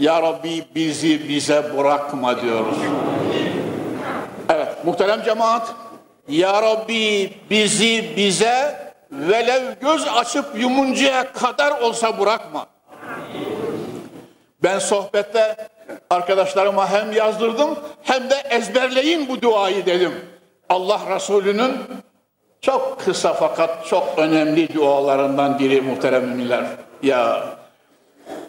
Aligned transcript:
Ya 0.00 0.22
Rabbi 0.22 0.64
bizi 0.74 1.28
bize 1.28 1.76
bırakma 1.78 2.42
diyoruz. 2.42 2.76
Evet 4.48 4.84
muhterem 4.84 5.22
cemaat. 5.22 5.74
Ya 6.28 6.62
Rabbi 6.62 7.32
bizi 7.50 8.16
bize 8.16 8.76
velev 9.12 9.62
göz 9.80 10.08
açıp 10.08 10.44
yumuncaya 10.54 11.32
kadar 11.32 11.80
olsa 11.80 12.20
bırakma. 12.20 12.66
Ben 14.62 14.78
sohbette 14.78 15.56
arkadaşlarıma 16.10 16.90
hem 16.90 17.12
yazdırdım 17.12 17.78
hem 18.02 18.30
de 18.30 18.34
ezberleyin 18.50 19.28
bu 19.28 19.42
duayı 19.42 19.86
dedim. 19.86 20.12
Allah 20.68 21.00
Resulü'nün 21.14 21.72
çok 22.60 23.00
kısa 23.00 23.32
fakat 23.32 23.86
çok 23.86 24.14
önemli 24.16 24.74
dualarından 24.74 25.58
biri 25.58 25.80
muhterem 25.80 26.24
müminler. 26.24 26.64
Ya 27.02 27.44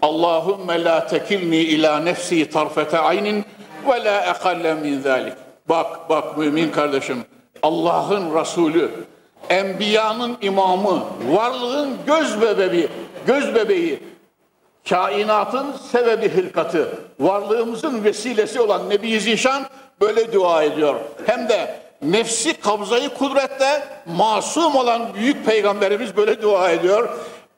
Allahümme 0.02 0.84
la 0.84 1.08
tekilni 1.08 1.58
ila 1.58 2.00
nefsi 2.00 2.50
tarfete 2.50 2.98
aynin 3.00 3.46
ve 3.90 4.04
la 4.04 4.36
ekalle 4.36 4.74
min 4.74 5.02
zalik. 5.02 5.34
Bak 5.70 6.10
bak 6.10 6.38
mümin 6.38 6.72
kardeşim 6.72 7.26
Allah'ın 7.64 8.40
Resulü, 8.40 8.92
Enbiyanın 9.50 10.38
imamı, 10.42 11.04
varlığın 11.30 11.98
göz 12.08 12.42
bebeği, 12.42 12.88
göz 13.28 13.56
bebeği, 13.56 14.00
kainatın 14.90 15.66
sebebi 15.92 16.30
hilkatı, 16.30 17.00
varlığımızın 17.20 18.04
vesilesi 18.04 18.62
olan 18.62 18.90
Nebi 18.90 19.20
Zişan 19.20 19.64
böyle 20.02 20.34
dua 20.34 20.64
ediyor. 20.64 20.96
Hem 21.26 21.50
de 21.50 21.76
nefsi 22.02 22.54
kabzayı 22.54 23.10
kudrette 23.10 23.84
masum 24.06 24.76
olan 24.76 25.14
büyük 25.14 25.46
peygamberimiz 25.46 26.18
böyle 26.18 26.42
dua 26.42 26.70
ediyor. 26.70 27.10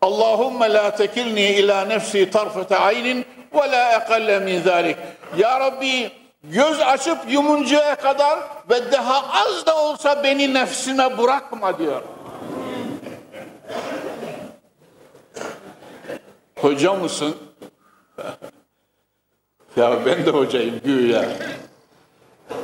Allahümme 0.04 0.74
la 0.74 0.96
tekilni 0.96 1.48
ila 1.50 1.86
nefsi 1.86 2.32
tarfete 2.32 2.78
aynin 2.78 3.26
ve 3.54 3.72
la 3.72 3.92
ekalle 3.98 4.40
min 4.40 4.62
zalik. 4.62 4.98
Ya 5.38 5.60
Rabbi 5.60 6.12
göz 6.44 6.80
açıp 6.80 7.18
yumuncaya 7.30 7.96
kadar 7.96 8.40
ve 8.70 8.92
daha 8.92 9.44
az 9.44 9.66
da 9.66 9.78
olsa 9.78 10.24
beni 10.24 10.54
nefsine 10.54 11.18
bırakma 11.18 11.80
diyor. 11.80 12.02
Hoca 16.60 16.94
mısın? 16.94 17.36
ya 19.76 20.06
ben 20.06 20.26
de 20.26 20.30
hocayım 20.32 20.82
güya. 20.86 21.26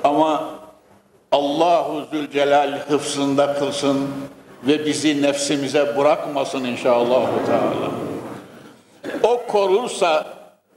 Ama 0.03 0.49
Allahu 1.31 2.05
Zülcelal 2.11 2.79
hıfzında 2.89 3.53
kılsın 3.53 4.09
ve 4.63 4.85
bizi 4.85 5.21
nefsimize 5.21 5.97
bırakmasın 5.97 6.63
inşallah. 6.63 7.27
Teala. 7.45 7.91
O 9.23 9.41
korursa, 9.47 10.25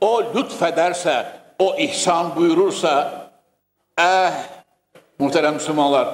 o 0.00 0.22
lütfederse, 0.36 1.27
o 1.58 1.77
ihsan 1.77 2.36
buyurursa, 2.36 3.12
eh 3.98 4.33
muhterem 5.19 5.55
Müslümanlar, 5.55 6.08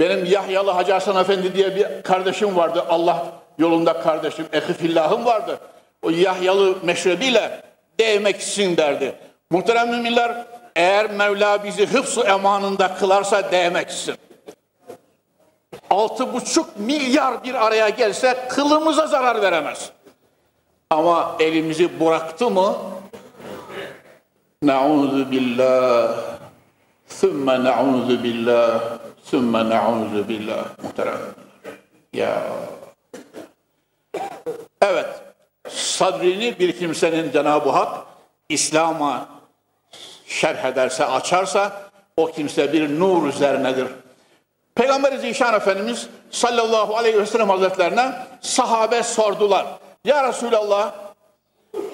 benim 0.00 0.24
Yahyalı 0.24 0.70
Hacı 0.70 0.92
Hasan 0.92 1.16
Efendi 1.16 1.54
diye 1.54 1.76
bir 1.76 2.02
kardeşim 2.02 2.56
vardı. 2.56 2.84
Allah 2.88 3.26
yolunda 3.58 4.00
kardeşim, 4.00 4.46
ehifillahım 4.52 5.24
vardı. 5.24 5.58
O 6.02 6.10
Yahyalı 6.10 6.74
meşrebiyle 6.82 7.60
değmek 8.00 8.40
için 8.40 8.76
derdi. 8.76 9.14
Muhterem 9.50 9.90
müminler, 9.90 10.44
eğer 10.76 11.10
Mevla 11.10 11.64
bizi 11.64 11.86
hıfzu 11.86 12.22
emanında 12.22 12.94
kılarsa 12.94 13.52
değmek 13.52 13.90
için. 13.90 14.14
Altı 15.90 16.32
buçuk 16.32 16.78
milyar 16.78 17.44
bir 17.44 17.66
araya 17.66 17.88
gelse 17.88 18.48
kılımıza 18.48 19.06
zarar 19.06 19.42
veremez. 19.42 19.90
Ama 20.90 21.36
elimizi 21.40 22.00
bıraktı 22.00 22.50
mı? 22.50 22.76
Nauzu 24.62 25.30
billah. 25.30 26.14
Sümme 27.06 27.64
nauzu 27.64 28.24
billah. 28.24 28.80
Sümme 29.24 29.70
nauzu 29.70 30.28
billah. 30.28 30.64
Muhterem. 30.82 31.18
Ya. 32.12 32.42
Evet. 34.82 35.06
Sadrini 35.68 36.58
bir 36.58 36.78
kimsenin 36.78 37.32
Cenab-ı 37.32 37.70
Hak 37.70 38.06
İslam'a 38.48 39.28
şerh 40.26 40.64
ederse, 40.64 41.04
açarsa 41.04 41.90
o 42.16 42.26
kimse 42.26 42.72
bir 42.72 43.00
nur 43.00 43.28
üzerinedir. 43.28 43.86
Peygamber-i 44.74 45.18
Zişan 45.18 45.54
Efendimiz 45.54 46.08
sallallahu 46.30 46.96
aleyhi 46.96 47.18
ve 47.18 47.26
sellem 47.26 47.50
hazretlerine 47.50 48.12
sahabe 48.40 49.02
sordular. 49.02 49.66
Ya 50.04 50.28
Resulallah 50.28 50.92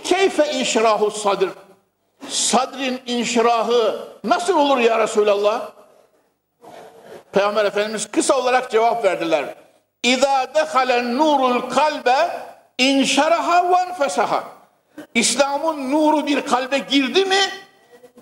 keyfe 0.05 0.53
inşirahu 0.53 1.11
sadır 1.11 1.51
sadrin 2.29 3.01
inşirahı 3.07 4.09
nasıl 4.25 4.59
olur 4.59 4.79
ya 4.79 4.99
Resulallah? 4.99 5.71
Peygamber 7.33 7.65
Efendimiz 7.65 8.11
kısa 8.11 8.39
olarak 8.39 8.71
cevap 8.71 9.05
verdiler. 9.05 9.45
İza 10.03 10.47
dehalen 10.55 11.19
nurul 11.19 11.71
kalbe 11.71 12.31
inşaraha 12.79 13.71
ve 13.71 13.75
enfesaha. 13.75 14.45
İslam'ın 15.15 15.93
nuru 15.93 16.27
bir 16.27 16.47
kalbe 16.47 16.79
girdi 16.79 17.25
mi 17.25 17.41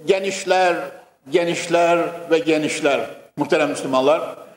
genişler, 0.06 0.76
genişler 1.30 1.98
ve 2.30 2.38
genişler. 2.38 3.00
Muhterem 3.36 3.70
Müslümanlar. 3.70 4.47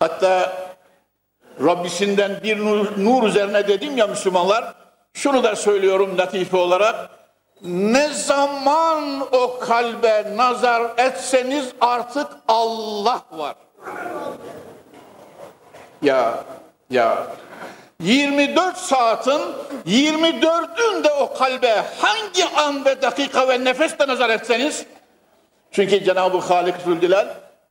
Hatta 0.00 0.52
Rabbisinden 1.64 2.40
bir 2.42 2.58
nur, 2.58 2.86
nur 2.96 3.22
üzerine 3.22 3.68
dedim 3.68 3.96
ya 3.96 4.06
Müslümanlar. 4.06 4.74
Şunu 5.12 5.42
da 5.42 5.56
söylüyorum 5.56 6.18
latife 6.18 6.56
olarak. 6.56 7.10
Ne 7.62 8.08
zaman 8.08 9.20
o 9.32 9.58
kalbe 9.58 10.36
nazar 10.36 10.82
etseniz 10.96 11.68
artık 11.80 12.26
Allah 12.48 13.22
var. 13.32 13.54
Ya, 16.02 16.44
ya 16.90 17.26
24 18.00 18.76
saatin 18.76 19.40
24'ünde 19.86 21.10
o 21.10 21.34
kalbe 21.34 21.84
hangi 22.00 22.44
an 22.56 22.84
ve 22.84 23.02
dakika 23.02 23.48
ve 23.48 23.64
nefeste 23.64 24.08
nazar 24.08 24.30
etseniz 24.30 24.86
çünkü 25.72 26.04
Cenab-ı 26.04 26.38
Halik 26.38 26.74
Zülcelal 26.84 27.28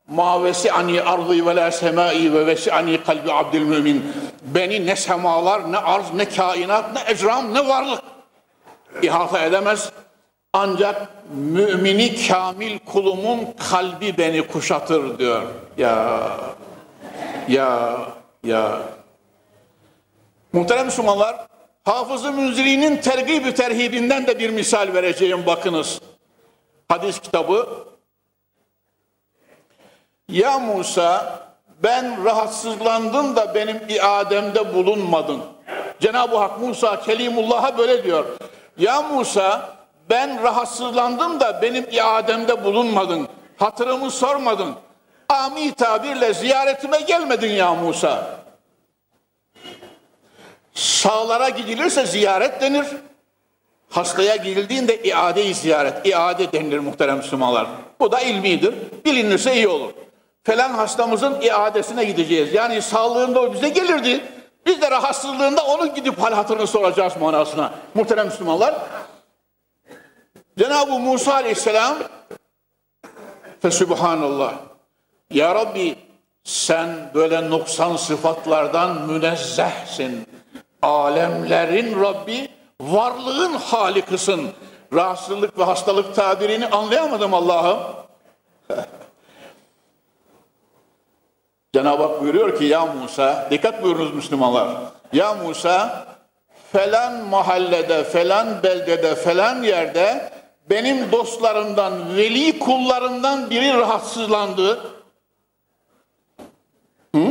ma 0.08 0.44
vesi'ani 0.44 1.02
ardı 1.02 1.46
ve 1.46 1.56
la 1.56 1.72
semai 1.72 2.34
ve 2.34 2.48
vesi'ani 2.48 3.04
kalbi 3.04 3.32
abdül 3.32 3.62
mümin 3.62 4.14
beni 4.42 4.86
ne 4.86 4.96
semalar 4.96 5.72
ne 5.72 5.78
arz 5.78 6.14
ne 6.14 6.30
kainat 6.30 6.94
ne 6.94 7.12
ecram 7.12 7.54
ne 7.54 7.68
varlık 7.68 8.02
ihata 9.02 9.40
edemez 9.40 9.92
ancak 10.54 11.08
mümini 11.34 12.28
kamil 12.28 12.80
kulumun 12.80 13.40
kalbi 13.70 14.18
beni 14.18 14.48
kuşatır 14.48 15.20
diyor 15.20 15.42
ya 15.78 16.30
ya 17.48 17.98
ya 18.44 18.82
Muhterem 20.54 20.86
Müslümanlar, 20.86 21.48
Hafız-ı 21.84 22.32
Münziri'nin 22.32 22.98
tergib-i 22.98 23.54
terhibinden 23.54 24.28
de 24.28 24.40
bir 24.40 24.50
misal 24.50 24.94
vereceğim 24.94 25.46
bakınız. 25.46 26.02
Hadis 26.88 27.20
kitabı. 27.20 27.68
Ya 30.32 30.60
Musa 30.60 31.40
ben 31.84 32.26
rahatsızlandım 32.26 33.36
da 33.36 33.56
benim 33.56 33.82
iademde 33.90 34.74
bulunmadın. 34.74 35.42
Cenab-ı 36.00 36.38
Hak 36.38 36.60
Musa 36.60 37.00
Kelimullah'a 37.00 37.78
böyle 37.78 38.04
diyor. 38.04 38.26
Ya 38.78 39.02
Musa 39.02 39.76
ben 40.10 40.44
rahatsızlandım 40.44 41.40
da 41.40 41.62
benim 41.62 41.86
iademde 41.92 42.64
bulunmadın. 42.64 43.28
Hatırımı 43.58 44.12
sormadın. 44.12 44.76
Ami 45.30 45.74
tabirle 45.74 46.34
ziyaretime 46.34 47.00
gelmedin 47.02 47.52
ya 47.52 47.76
Musa. 47.76 48.40
Sağlara 50.74 51.50
gidilirse 51.50 52.06
ziyaret 52.06 52.62
denir. 52.62 52.86
Hastaya 53.90 54.36
gidildiğinde 54.36 55.04
iade-i 55.04 55.54
ziyaret, 55.54 56.08
iade 56.08 56.52
denilir 56.52 56.80
muhterem 56.80 57.18
Müslümanlar. 57.18 57.68
Bu 58.00 58.12
da 58.12 58.20
ilmidir. 58.20 58.76
Bilinirse 59.06 59.56
iyi 59.56 59.68
olur. 59.68 59.92
Falan 60.48 60.74
hastamızın 60.74 61.42
iadesine 61.42 62.04
gideceğiz. 62.04 62.54
Yani 62.54 62.82
sağlığında 62.82 63.42
o 63.42 63.54
bize 63.54 63.70
gelirdi. 63.70 64.26
Biz 64.66 64.82
de 64.82 64.92
rahatsızlığında 64.92 65.66
onun 65.66 65.96
gidip 65.96 66.22
hal 66.22 66.34
hatırını 66.34 66.68
soracağız 66.68 67.14
manasına. 67.20 67.74
Muhterem 67.94 68.26
Müslümanlar. 68.26 68.76
Cenab-ı 70.60 71.00
Musa 71.00 71.34
Aleyhisselam 71.34 71.98
Fesubhanallah. 73.62 74.54
Ya 75.32 75.56
Rabbi 75.56 75.96
sen 76.44 77.12
böyle 77.14 77.50
noksan 77.50 77.96
sıfatlardan 77.96 79.02
münezzehsin 79.02 80.28
alemlerin 80.82 82.02
Rabbi, 82.02 82.50
varlığın 82.82 83.54
halikısın. 83.54 84.52
Rahatsızlık 84.94 85.60
ve 85.60 85.64
hastalık 85.64 86.16
tabirini 86.16 86.68
anlayamadım 86.68 87.34
Allah'ım. 87.34 87.80
Cenab-ı 91.76 92.04
Hak 92.04 92.22
buyuruyor 92.22 92.60
ki 92.60 92.66
ya 92.66 92.86
Musa, 92.86 93.48
dikkat 93.52 93.84
buyurunuz 93.84 94.14
Müslümanlar. 94.14 94.68
Ya 95.14 95.34
Musa, 95.34 96.08
falan 96.74 97.26
mahallede, 97.26 98.04
falan 98.04 98.64
beldede, 98.64 99.16
falan 99.16 99.64
yerde 99.64 100.30
benim 100.70 101.12
dostlarımdan, 101.12 102.18
veli 102.18 102.60
kullarımdan 102.60 103.50
biri 103.50 103.74
rahatsızlandı. 103.74 104.80
Hı? 107.16 107.28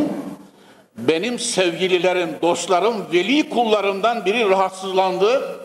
Benim 0.96 1.38
sevgililerim, 1.38 2.38
dostlarım, 2.42 3.12
veli 3.12 3.48
kullarımdan 3.50 4.24
biri 4.24 4.50
rahatsızlandı. 4.50 5.60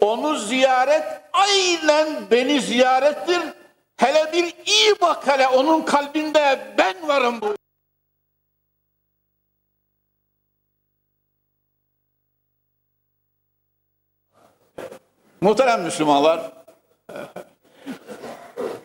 Onu 0.00 0.36
ziyaret 0.36 1.04
aynen 1.32 2.08
beni 2.30 2.60
ziyarettir. 2.60 3.40
Bak 5.10 5.26
hele 5.26 5.48
onun 5.48 5.82
kalbinde 5.82 6.74
ben 6.78 7.08
varım 7.08 7.40
bu. 7.40 7.54
Muhterem 15.40 15.82
Müslümanlar, 15.82 16.52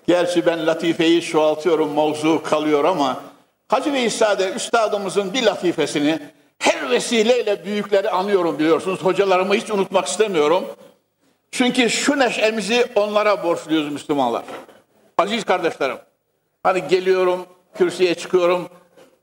gerçi 0.08 0.46
ben 0.46 0.68
latifeyi 0.68 1.22
çoğaltıyorum, 1.22 1.94
mevzu 1.94 2.44
kalıyor 2.44 2.84
ama 2.84 3.24
Hacı 3.68 3.94
Veysade 3.94 4.52
üstadımızın 4.52 5.34
bir 5.34 5.44
latifesini 5.44 6.20
her 6.60 6.90
vesileyle 6.90 7.66
büyükleri 7.66 8.10
anıyorum 8.10 8.60
biliyorsunuz. 8.60 9.04
Hocalarımı 9.04 9.56
hiç 9.56 9.72
unutmak 9.72 10.08
istemiyorum. 10.08 10.66
Çünkü 11.52 11.90
şu 11.90 12.20
neşemizi 12.20 12.92
onlara 12.96 13.44
borçluyuz 13.44 13.92
Müslümanlar. 13.92 14.44
Aziz 15.18 15.46
kardeşlerim, 15.46 15.98
hani 16.66 16.88
geliyorum, 16.88 17.46
kürsüye 17.78 18.16
çıkıyorum, 18.16 18.70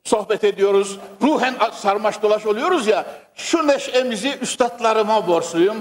sohbet 0.04 0.44
ediyoruz, 0.44 0.98
ruhen 1.22 1.54
sarmaş 1.72 2.22
dolaş 2.22 2.46
oluyoruz 2.46 2.86
ya, 2.86 3.06
şu 3.34 3.66
neşemizi 3.66 4.38
üstadlarıma 4.40 5.26
borçluyum. 5.26 5.76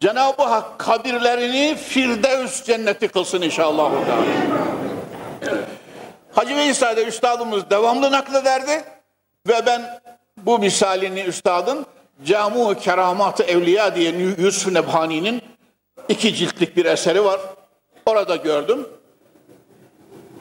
Cenab-ı 0.00 0.42
Hak 0.42 0.78
kabirlerini 0.78 1.76
Firdevs 1.76 2.64
cenneti 2.64 3.08
kılsın 3.08 3.42
inşallah. 3.42 3.90
Hacı 6.32 6.56
Veysade 6.56 7.04
üstadımız 7.04 7.70
devamlı 7.70 8.12
naklederdi 8.12 8.84
ve 9.48 9.66
ben 9.66 10.00
bu 10.36 10.58
misalini 10.58 11.20
üstadın 11.20 11.86
Camu 12.24 12.74
Keramat-ı 12.74 13.42
Evliya 13.42 13.94
diye 13.94 14.12
Yusuf 14.38 14.72
Nebhani'nin 14.72 15.42
iki 16.08 16.34
ciltlik 16.34 16.76
bir 16.76 16.84
eseri 16.84 17.24
var. 17.24 17.40
Orada 18.06 18.36
gördüm. 18.36 18.86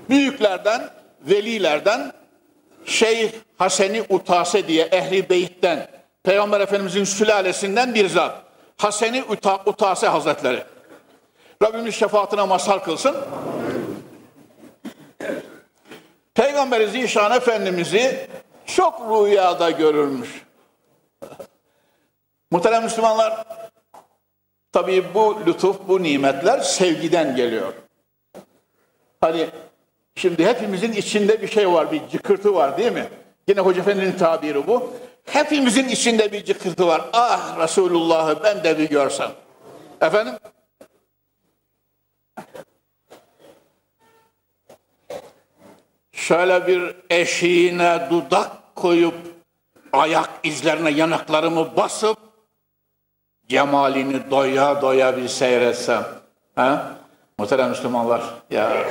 Büyüklerden, 0.10 0.90
velilerden 1.22 2.14
Şeyh 2.86 3.32
Haseni 3.58 4.04
Utase 4.10 4.68
diye 4.68 4.86
Ehli 4.86 5.30
Beyt'ten 5.30 5.88
Peygamber 6.24 6.62
Efendimizin 6.62 7.04
sülalesinden 7.04 7.94
bir 7.96 8.10
zat. 8.10 8.42
Haseni 8.78 9.24
Uta, 9.24 9.62
Utase 9.66 10.08
Hazretleri. 10.08 10.64
Rabbimiz 11.64 11.96
şefaatine 11.96 12.44
mazhar 12.44 12.84
kılsın. 12.84 13.16
Peygamber 16.36 16.88
Zişan 16.88 17.32
Efendimiz'i 17.32 18.28
çok 18.66 19.02
rüyada 19.02 19.72
görülmüş. 19.72 20.46
Muhterem 22.52 22.84
Müslümanlar, 22.84 23.44
tabii 24.72 25.14
bu 25.14 25.42
lütuf, 25.46 25.88
bu 25.88 26.04
nimetler 26.04 26.60
sevgiden 26.60 27.36
geliyor. 27.36 27.74
Hani 29.22 29.48
şimdi 30.18 30.46
hepimizin 30.46 30.92
içinde 30.92 31.42
bir 31.42 31.48
şey 31.48 31.72
var, 31.72 31.92
bir 31.92 32.02
cıkırtı 32.12 32.56
var 32.56 32.78
değil 32.78 32.92
mi? 32.92 33.08
Yine 33.48 33.60
Hoca 33.60 33.82
Efendi'nin 33.82 34.18
tabiri 34.18 34.68
bu. 34.68 34.94
Hepimizin 35.26 35.88
içinde 35.88 36.32
bir 36.32 36.46
cıkırtı 36.46 36.88
var. 36.88 37.02
Ah 37.14 37.60
Resulullah'ı 37.60 38.44
ben 38.44 38.64
de 38.64 38.78
bir 38.78 38.90
görsem. 38.90 39.32
Efendim? 40.02 40.34
Şöyle 46.12 46.68
bir 46.68 46.96
eşiğine 47.10 48.08
dudak 48.10 48.76
koyup 48.76 49.16
ayak 49.94 50.30
izlerine 50.44 50.90
yanaklarımı 50.90 51.76
basıp 51.76 52.18
cemalini 53.48 54.32
doya 54.32 54.82
doya 54.82 55.18
bir 55.18 55.28
seyretsem. 55.28 56.06
Ha? 56.56 56.92
Muhterem 57.40 57.70
Müslümanlar 57.70 58.24
ya 58.50 58.88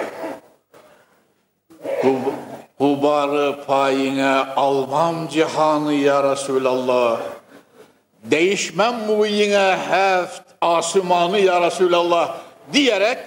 Hubarı 2.78 3.56
payine 3.66 4.34
almam 4.56 5.28
cihanı 5.28 5.92
ya 5.92 6.32
Resulallah. 6.32 7.20
Değişmem 8.24 9.06
mu 9.06 9.26
yine 9.26 9.78
heft 9.90 10.42
asımanı 10.60 11.38
ya 11.38 11.60
Resulallah 11.60 12.36
diyerek 12.72 13.18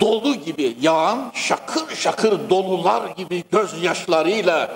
dolu 0.00 0.34
gibi 0.34 0.76
yağan 0.80 1.32
şakır 1.34 1.96
şakır 1.96 2.50
dolular 2.50 3.08
gibi 3.16 3.44
gözyaşlarıyla 3.52 4.70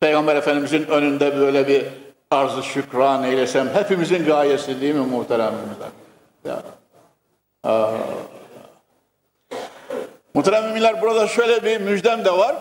Peygamber 0.00 0.36
Efendimizin 0.36 0.86
önünde 0.86 1.36
böyle 1.40 1.68
bir 1.68 1.84
arz-ı 2.30 2.62
şükran 2.62 3.24
eylesem 3.24 3.68
hepimizin 3.74 4.24
gayesi 4.24 4.80
değil 4.80 4.94
mi 4.94 5.06
muhteremimizler? 5.06 5.88
Ya. 6.44 6.62
Aa. 7.64 7.90
Muhterem 10.34 10.64
müminler 10.64 11.02
burada 11.02 11.28
şöyle 11.28 11.64
bir 11.64 11.80
müjdem 11.80 12.24
de 12.24 12.32
var. 12.32 12.56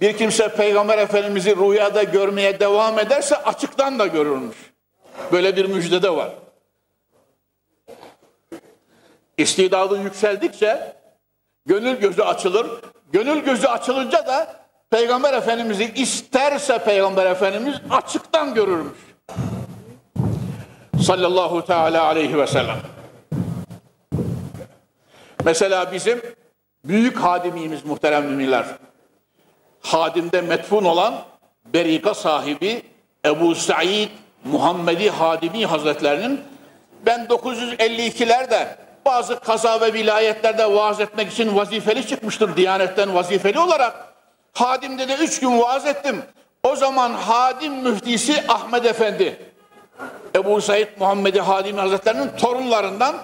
Bir 0.00 0.16
kimse 0.16 0.48
Peygamber 0.48 0.98
Efendimiz'i 0.98 1.56
rüyada 1.56 2.02
görmeye 2.02 2.60
devam 2.60 2.98
ederse 2.98 3.36
açıktan 3.36 3.98
da 3.98 4.06
görürmüş. 4.06 4.56
Böyle 5.32 5.56
bir 5.56 5.64
müjde 5.64 6.02
de 6.02 6.10
var. 6.10 6.30
İstidadı 9.38 10.02
yükseldikçe 10.02 10.92
gönül 11.66 11.96
gözü 11.96 12.22
açılır. 12.22 12.66
Gönül 13.12 13.38
gözü 13.38 13.66
açılınca 13.66 14.26
da 14.26 14.56
Peygamber 14.90 15.34
Efendimiz'i 15.34 15.92
isterse 15.94 16.78
Peygamber 16.78 17.26
Efendimiz 17.26 17.74
açıktan 17.90 18.54
görürmüş. 18.54 18.98
Sallallahu 21.02 21.64
teala 21.64 22.04
aleyhi 22.04 22.38
ve 22.38 22.46
sellem. 22.46 22.78
Mesela 25.44 25.92
bizim 25.92 26.22
büyük 26.88 27.18
hadimimiz 27.18 27.84
muhterem 27.84 28.24
müminler. 28.24 28.64
Hadimde 29.80 30.40
metfun 30.40 30.84
olan 30.84 31.14
berika 31.66 32.14
sahibi 32.14 32.82
Ebu 33.26 33.54
Said 33.54 34.08
Muhammedi 34.44 35.10
Hadimi 35.10 35.66
Hazretlerinin 35.66 36.40
ben 37.06 37.20
952'lerde 37.20 38.66
bazı 39.06 39.40
kaza 39.40 39.80
ve 39.80 39.92
vilayetlerde 39.92 40.74
vaaz 40.74 41.00
etmek 41.00 41.32
için 41.32 41.56
vazifeli 41.56 42.06
çıkmıştım 42.06 42.56
Diyanetten 42.56 43.14
vazifeli 43.14 43.58
olarak. 43.58 44.14
Hadim'de 44.52 45.08
de 45.08 45.14
üç 45.14 45.40
gün 45.40 45.60
vaaz 45.60 45.86
ettim. 45.86 46.22
O 46.62 46.76
zaman 46.76 47.12
Hadim 47.12 47.74
müftisi 47.74 48.44
Ahmet 48.48 48.86
Efendi, 48.86 49.52
Ebu 50.34 50.60
Said 50.60 50.88
Muhammedi 50.98 51.40
Hadimi 51.40 51.80
Hazretlerinin 51.80 52.30
torunlarından 52.36 53.16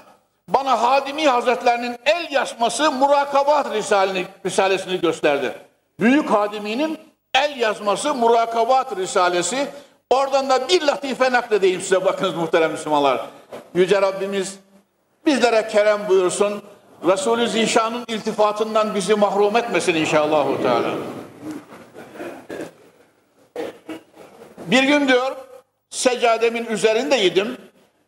bana 0.48 0.82
Hadimi 0.82 1.26
Hazretlerinin 1.28 1.96
el 2.04 2.32
yazması 2.32 2.92
Murakabat 2.92 3.74
Risalesini, 3.74 4.26
Risalesini 4.46 5.00
gösterdi. 5.00 5.52
Büyük 6.00 6.30
Hadimi'nin 6.30 6.98
el 7.34 7.56
yazması 7.56 8.14
Murakabat 8.14 8.96
Risalesi. 8.96 9.66
Oradan 10.10 10.48
da 10.48 10.68
bir 10.68 10.82
latife 10.82 11.32
nakledeyim 11.32 11.80
size 11.80 12.04
bakınız 12.04 12.34
muhterem 12.34 12.70
Müslümanlar. 12.70 13.26
Yüce 13.74 14.02
Rabbimiz 14.02 14.58
bizlere 15.26 15.68
kerem 15.68 16.08
buyursun. 16.08 16.62
Resulü 17.06 17.48
Zişan'ın 17.48 18.04
iltifatından 18.08 18.94
bizi 18.94 19.14
mahrum 19.14 19.56
etmesin 19.56 19.94
inşallah. 19.94 20.46
Teala. 20.62 20.90
Bir 24.66 24.82
gün 24.82 25.08
diyor 25.08 25.36
seccademin 25.90 26.66
üzerindeydim. 26.66 27.56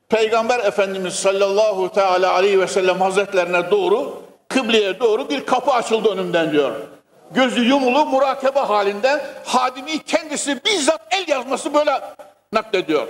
Peygamber 0.08 0.58
Efendimiz 0.58 1.14
sallallahu 1.14 1.92
teala 1.92 2.32
aleyhi 2.32 2.60
ve 2.60 2.66
sellem 2.66 3.00
hazretlerine 3.00 3.70
doğru 3.70 4.22
kıbleye 4.48 5.00
doğru 5.00 5.30
bir 5.30 5.46
kapı 5.46 5.72
açıldı 5.72 6.08
önümden 6.08 6.52
diyor. 6.52 6.72
Gözü 7.30 7.64
yumulu 7.64 8.06
murakebe 8.06 8.60
halinde 8.60 9.26
hadimi 9.44 9.98
kendisi 9.98 10.64
bizzat 10.64 11.00
el 11.10 11.28
yazması 11.28 11.75
böyle 11.75 12.00
naklediyor. 12.52 13.08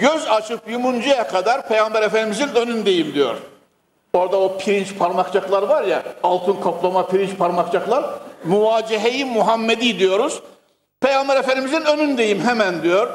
Göz 0.00 0.26
açıp 0.26 0.70
yumuncaya 0.70 1.28
kadar 1.28 1.68
Peygamber 1.68 2.02
Efendimizin 2.02 2.54
önündeyim 2.54 3.14
diyor. 3.14 3.36
Orada 4.12 4.40
o 4.40 4.58
pirinç 4.58 4.98
parmakçaklar 4.98 5.62
var 5.62 5.82
ya, 5.84 6.02
altın 6.22 6.60
kaplama 6.60 7.06
pirinç 7.06 7.38
parmakçaklar. 7.38 8.04
Muvacehe-i 8.44 9.24
Muhammedi 9.24 9.98
diyoruz. 9.98 10.42
Peygamber 11.00 11.36
Efendimizin 11.36 11.84
önündeyim 11.84 12.40
hemen 12.40 12.82
diyor. 12.82 13.08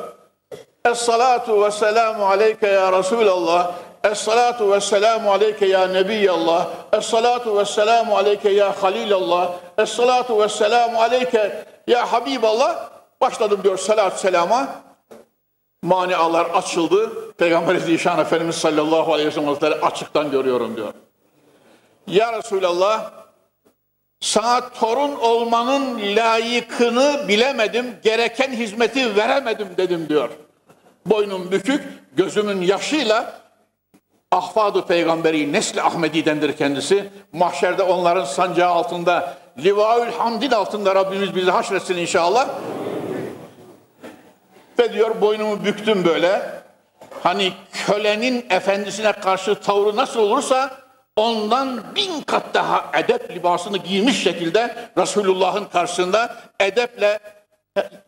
Es-salatu 0.85 1.65
ve 1.65 1.71
selamu 1.71 2.25
aleyke 2.25 2.67
ya 2.67 2.91
Resulallah. 2.99 3.71
Es-salatu 4.03 4.71
ve 4.71 4.81
selamu 4.81 5.31
aleyke 5.31 5.65
ya 5.65 5.87
Nebiyallah. 5.87 6.67
Es-salatu 6.93 7.57
ve 7.57 7.65
selamu 7.65 8.17
aleyke 8.17 8.49
ya 8.49 8.83
Halilallah. 8.83 9.51
Es-salatu 9.77 10.43
ve 10.43 10.49
selamu 10.49 11.01
aleyke 11.01 11.65
ya 11.87 12.13
Habiballah. 12.13 12.89
Başladım 13.21 13.59
diyor 13.63 13.77
salat 13.77 14.19
selama. 14.19 14.67
Manialar 15.83 16.45
açıldı. 16.45 17.31
Peygamber 17.37 17.75
Zişan 17.75 18.19
Efendimiz 18.19 18.55
sallallahu 18.55 19.13
aleyhi 19.13 19.27
ve 19.27 19.31
sellem 19.31 19.83
açıktan 19.83 20.31
görüyorum 20.31 20.75
diyor. 20.75 20.93
Ya 22.07 22.37
Resulallah 22.37 23.11
sana 24.19 24.69
torun 24.69 25.15
olmanın 25.15 25.99
layıkını 26.15 27.27
bilemedim, 27.27 27.85
gereken 28.03 28.51
hizmeti 28.51 29.15
veremedim 29.15 29.67
dedim 29.77 30.09
diyor. 30.09 30.29
Boynum 31.05 31.51
bükük, 31.51 31.83
gözümün 32.15 32.61
yaşıyla 32.61 33.45
Ahfadu 34.31 34.85
peygamberi 34.85 35.53
Nesli 35.53 35.81
Ahmedi'dendir 35.81 36.57
kendisi. 36.57 37.09
Mahşerde 37.33 37.83
onların 37.83 38.25
sancağı 38.25 38.69
altında, 38.69 39.37
Livaül 39.57 40.11
Hamdin 40.11 40.51
altında 40.51 40.95
Rabbimiz 40.95 41.35
bizi 41.35 41.51
haşretsin 41.51 41.97
inşallah. 41.97 42.49
Ve 44.79 44.93
diyor 44.93 45.21
boynumu 45.21 45.65
büktüm 45.65 46.05
böyle. 46.05 46.41
Hani 47.23 47.53
kölenin 47.87 48.45
efendisine 48.49 49.11
karşı 49.11 49.55
tavrı 49.55 49.95
nasıl 49.95 50.19
olursa 50.19 50.84
ondan 51.15 51.95
bin 51.95 52.21
kat 52.21 52.53
daha 52.53 52.91
edep 52.99 53.31
libasını 53.31 53.77
giymiş 53.77 54.23
şekilde 54.23 54.75
Resulullah'ın 54.97 55.65
karşısında 55.65 56.35
edeple 56.59 57.19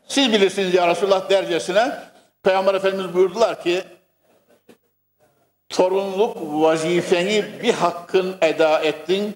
siz 0.07 0.33
bilirsiniz 0.33 0.73
ya 0.73 0.87
Resulullah 0.87 1.29
dercesine 1.29 1.91
Peygamber 2.43 2.73
Efendimiz 2.73 3.13
buyurdular 3.13 3.63
ki 3.63 3.83
torunluk 5.69 6.37
vazifeni 6.41 7.45
bir 7.63 7.73
hakkın 7.73 8.35
eda 8.41 8.79
ettin, 8.79 9.35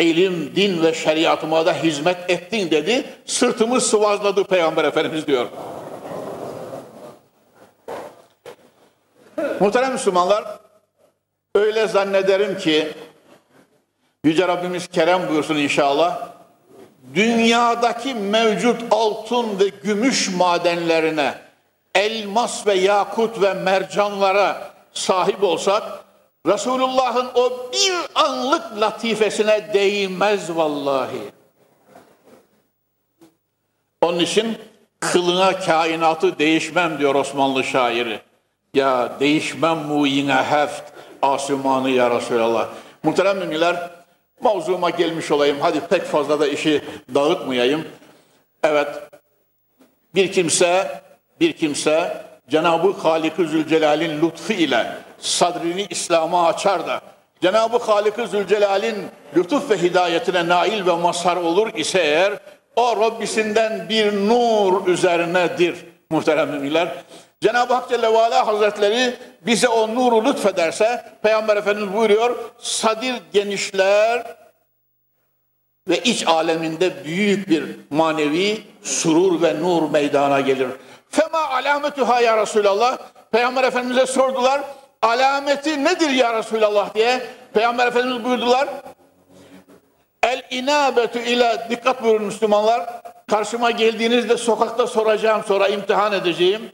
ilim, 0.00 0.56
din 0.56 0.82
ve 0.82 0.94
şeriatıma 0.94 1.66
da 1.66 1.72
hizmet 1.74 2.30
ettin 2.30 2.70
dedi. 2.70 3.04
Sırtımı 3.26 3.80
sıvazladı 3.80 4.44
Peygamber 4.44 4.84
Efendimiz 4.84 5.26
diyor. 5.26 5.46
Muhterem 9.60 9.92
Müslümanlar, 9.92 10.61
öyle 11.54 11.86
zannederim 11.86 12.58
ki 12.58 12.88
Yüce 14.24 14.48
Rabbimiz 14.48 14.86
Kerem 14.86 15.28
buyursun 15.28 15.56
inşallah. 15.56 16.28
Dünyadaki 17.14 18.14
mevcut 18.14 18.82
altın 18.90 19.60
ve 19.60 19.68
gümüş 19.68 20.30
madenlerine, 20.36 21.34
elmas 21.94 22.66
ve 22.66 22.74
yakut 22.74 23.42
ve 23.42 23.54
mercanlara 23.54 24.70
sahip 24.92 25.42
olsak, 25.42 25.82
Resulullah'ın 26.46 27.28
o 27.34 27.70
bir 27.72 27.94
anlık 28.14 28.80
latifesine 28.80 29.74
değmez 29.74 30.56
vallahi. 30.56 31.22
Onun 34.02 34.18
için 34.18 34.58
kılına 35.00 35.60
kainatı 35.60 36.38
değişmem 36.38 36.98
diyor 36.98 37.14
Osmanlı 37.14 37.64
şairi. 37.64 38.20
Ya 38.74 39.12
değişmem 39.20 39.78
mu 39.78 40.06
yine 40.06 40.34
heft 40.34 40.82
asumanı 41.22 41.90
ya 41.90 42.10
Resulallah. 42.10 42.68
Muhterem 43.02 43.38
müminler 43.38 43.90
mavzuma 44.40 44.90
gelmiş 44.90 45.30
olayım. 45.30 45.56
Hadi 45.60 45.80
pek 45.80 46.04
fazla 46.04 46.40
da 46.40 46.46
işi 46.46 46.82
dağıtmayayım. 47.14 47.84
Evet 48.62 48.88
bir 50.14 50.32
kimse 50.32 51.02
bir 51.40 51.52
kimse 51.52 52.24
Cenab-ı 52.48 52.92
Halik-i 52.92 53.46
Zülcelal'in 53.46 54.22
lütfu 54.22 54.52
ile 54.52 54.86
sadrini 55.18 55.86
İslam'a 55.90 56.46
açar 56.46 56.86
da 56.86 57.00
Cenab-ı 57.42 57.78
Halik-i 57.78 58.26
Zülcelal'in 58.26 58.96
lütuf 59.36 59.70
ve 59.70 59.82
hidayetine 59.82 60.48
nail 60.48 60.86
ve 60.86 60.96
mazhar 60.96 61.36
olur 61.36 61.74
ise 61.74 62.00
eğer 62.00 62.32
o 62.76 62.96
Rabbisinden 63.00 63.88
bir 63.88 64.28
nur 64.28 64.86
üzerinedir 64.86 65.76
muhterem 66.10 66.50
müminler. 66.50 66.88
Cenab-ı 67.40 67.74
Hak 67.74 67.88
Celle 67.88 68.12
ve 68.12 68.18
Ala 68.18 68.46
Hazretleri 68.46 69.14
bize 69.46 69.68
o 69.68 69.94
nuru 69.94 70.24
lütfederse 70.24 71.04
Peygamber 71.22 71.56
Efendimiz 71.56 71.94
buyuruyor 71.94 72.36
sadir 72.58 73.14
genişler 73.32 74.36
ve 75.88 75.98
iç 75.98 76.26
aleminde 76.26 77.04
büyük 77.04 77.48
bir 77.48 77.64
manevi 77.90 78.62
surur 78.82 79.42
ve 79.42 79.62
nur 79.62 79.90
meydana 79.90 80.40
gelir. 80.40 80.68
Fema 81.10 81.38
alametuha 81.38 82.20
ya 82.20 82.36
Resulallah. 82.36 82.98
Peygamber 83.32 83.64
Efendimiz'e 83.64 84.06
sordular. 84.06 84.60
Alameti 85.02 85.84
nedir 85.84 86.10
ya 86.10 86.38
Resulallah 86.38 86.94
diye. 86.94 87.22
Peygamber 87.54 87.86
Efendimiz 87.86 88.24
buyurdular. 88.24 88.68
El 90.22 90.42
inabetu 90.50 91.18
ile 91.18 91.66
dikkat 91.70 92.02
buyurun 92.02 92.24
Müslümanlar. 92.24 93.02
Karşıma 93.30 93.70
geldiğinizde 93.70 94.36
sokakta 94.36 94.86
soracağım 94.86 95.42
sonra 95.48 95.68
imtihan 95.68 96.12
edeceğim. 96.12 96.72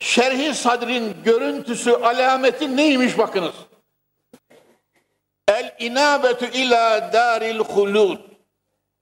Şerhi 0.00 0.54
sadrin 0.54 1.16
görüntüsü 1.24 1.90
alameti 1.90 2.76
neymiş 2.76 3.18
bakınız. 3.18 3.54
El 5.48 5.76
inabetu 5.78 6.44
ila 6.44 7.12
daril 7.12 7.58
hulud 7.58 8.18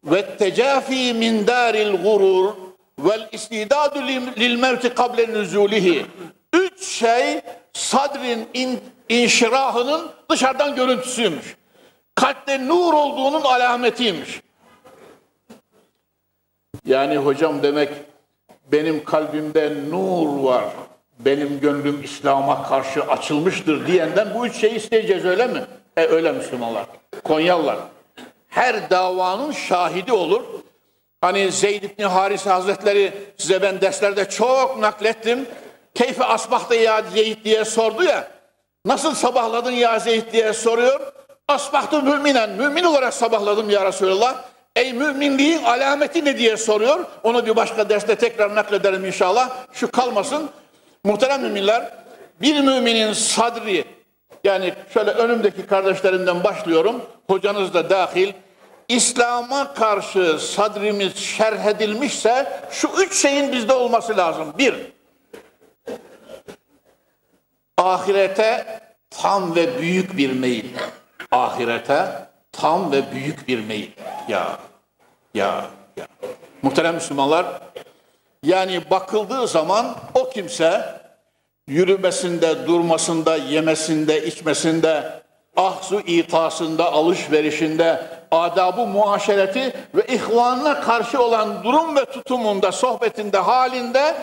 ve 0.05 0.37
tecafi 0.37 1.15
min 1.15 1.47
daril 1.47 2.03
gurur 2.03 2.55
vel 2.99 3.29
istidadu 3.33 3.99
lil 4.39 4.59
mevti 4.59 4.95
kable 4.95 5.29
nüzulihi. 5.29 6.07
Üç 6.53 6.83
şey 6.85 7.41
sadrin 7.73 8.49
in, 8.55 8.81
inşirahının 9.09 10.11
dışarıdan 10.31 10.75
görüntüsüymüş. 10.75 11.57
Kalpte 12.15 12.69
nur 12.69 12.93
olduğunun 12.93 13.43
alametiymiş. 13.43 14.41
Yani 16.87 17.17
hocam 17.17 17.63
demek 17.63 17.89
benim 18.73 19.05
kalbimde 19.05 19.75
nur 19.91 20.45
var. 20.45 20.65
Benim 21.19 21.61
gönlüm 21.61 22.03
İslam'a 22.05 22.69
karşı 22.69 23.03
açılmıştır 23.03 23.87
diyenden 23.87 24.35
bu 24.35 24.47
üç 24.47 24.57
şeyi 24.57 24.75
isteyeceğiz 24.75 25.25
öyle 25.25 25.47
mi? 25.47 25.65
E 25.97 26.07
öyle 26.07 26.33
Müslümanlar. 26.33 26.87
Konyalılar. 27.25 27.77
Her 28.49 28.91
davanın 28.91 29.53
şahidi 29.53 30.13
olur. 30.13 30.43
Hani 31.21 31.53
Zeyd 31.53 31.83
İbni 31.83 32.05
Harise 32.05 32.51
Hazretleri 32.51 33.13
size 33.37 33.63
ben 33.63 33.81
derslerde 33.81 34.29
çok 34.29 34.79
naklettim. 34.79 35.47
Keyfi 35.95 36.25
asbahta 36.25 36.75
ya 36.75 37.03
Zeyd 37.15 37.45
diye 37.45 37.65
sordu 37.65 38.05
ya. 38.05 38.29
Nasıl 38.85 39.15
sabahladın 39.15 39.71
ya 39.71 39.99
Zeyd 39.99 40.33
diye 40.33 40.53
soruyor. 40.53 41.01
Asbahtı 41.49 42.03
müminen, 42.03 42.51
mümin 42.51 42.85
olarak 42.85 43.15
sabahladım 43.15 43.71
ya 43.71 43.87
Resulallah. 43.87 44.45
Ey 44.77 44.93
müminliğin 44.93 45.63
alameti 45.65 46.25
ne 46.25 46.39
diye 46.39 46.57
soruyor. 46.57 47.05
Onu 47.23 47.47
bir 47.47 47.57
başka 47.57 47.89
derste 47.89 48.15
tekrar 48.15 48.55
naklederim 48.55 49.05
inşallah. 49.05 49.51
Şu 49.73 49.91
kalmasın. 49.91 50.51
Muhterem 51.09 51.43
müminler, 51.43 51.91
bir 52.41 52.61
müminin 52.61 53.13
sadri, 53.13 53.85
yani 54.45 54.75
şöyle 54.95 55.11
önümdeki 55.11 55.67
kardeşlerimden 55.67 56.45
başlıyorum. 56.45 57.03
Hocanız 57.27 57.75
da 57.75 57.91
dahil. 57.91 58.33
İslam'a 58.89 59.75
karşı 59.75 60.39
sadrimiz 60.39 61.17
şerh 61.17 61.67
edilmişse 61.67 62.61
şu 62.71 62.89
üç 62.99 63.23
şeyin 63.23 63.53
bizde 63.53 63.73
olması 63.73 64.17
lazım. 64.17 64.55
Bir, 64.59 64.75
ahirete 67.77 68.81
tam 69.11 69.57
ve 69.57 69.81
büyük 69.81 70.17
bir 70.17 70.33
meyil. 70.33 70.77
Ahirete 71.33 72.29
tam 72.53 72.93
ve 72.93 73.13
büyük 73.13 73.49
bir 73.49 73.67
meyil. 73.67 73.91
Ya, 74.29 74.59
ya, 75.35 75.65
ya. 75.97 76.07
Muhterem 76.63 76.95
Müslümanlar, 76.95 77.47
yani 78.43 78.91
bakıldığı 78.91 79.49
zaman 79.49 79.97
o 80.15 80.31
kimse 80.31 80.98
yürümesinde, 81.69 82.67
durmasında, 82.67 83.37
yemesinde, 83.37 84.27
içmesinde, 84.27 85.23
ahzu 85.57 86.01
itasında, 86.01 86.93
alışverişinde, 86.93 88.03
adabı 88.31 88.87
muaşereti 88.87 89.73
ve 89.95 90.07
ihvanına 90.07 90.81
karşı 90.81 91.23
olan 91.23 91.65
durum 91.65 91.97
ve 91.97 92.05
tutumunda, 92.05 92.73
sohbetinde, 92.73 93.39
halinde 93.39 94.15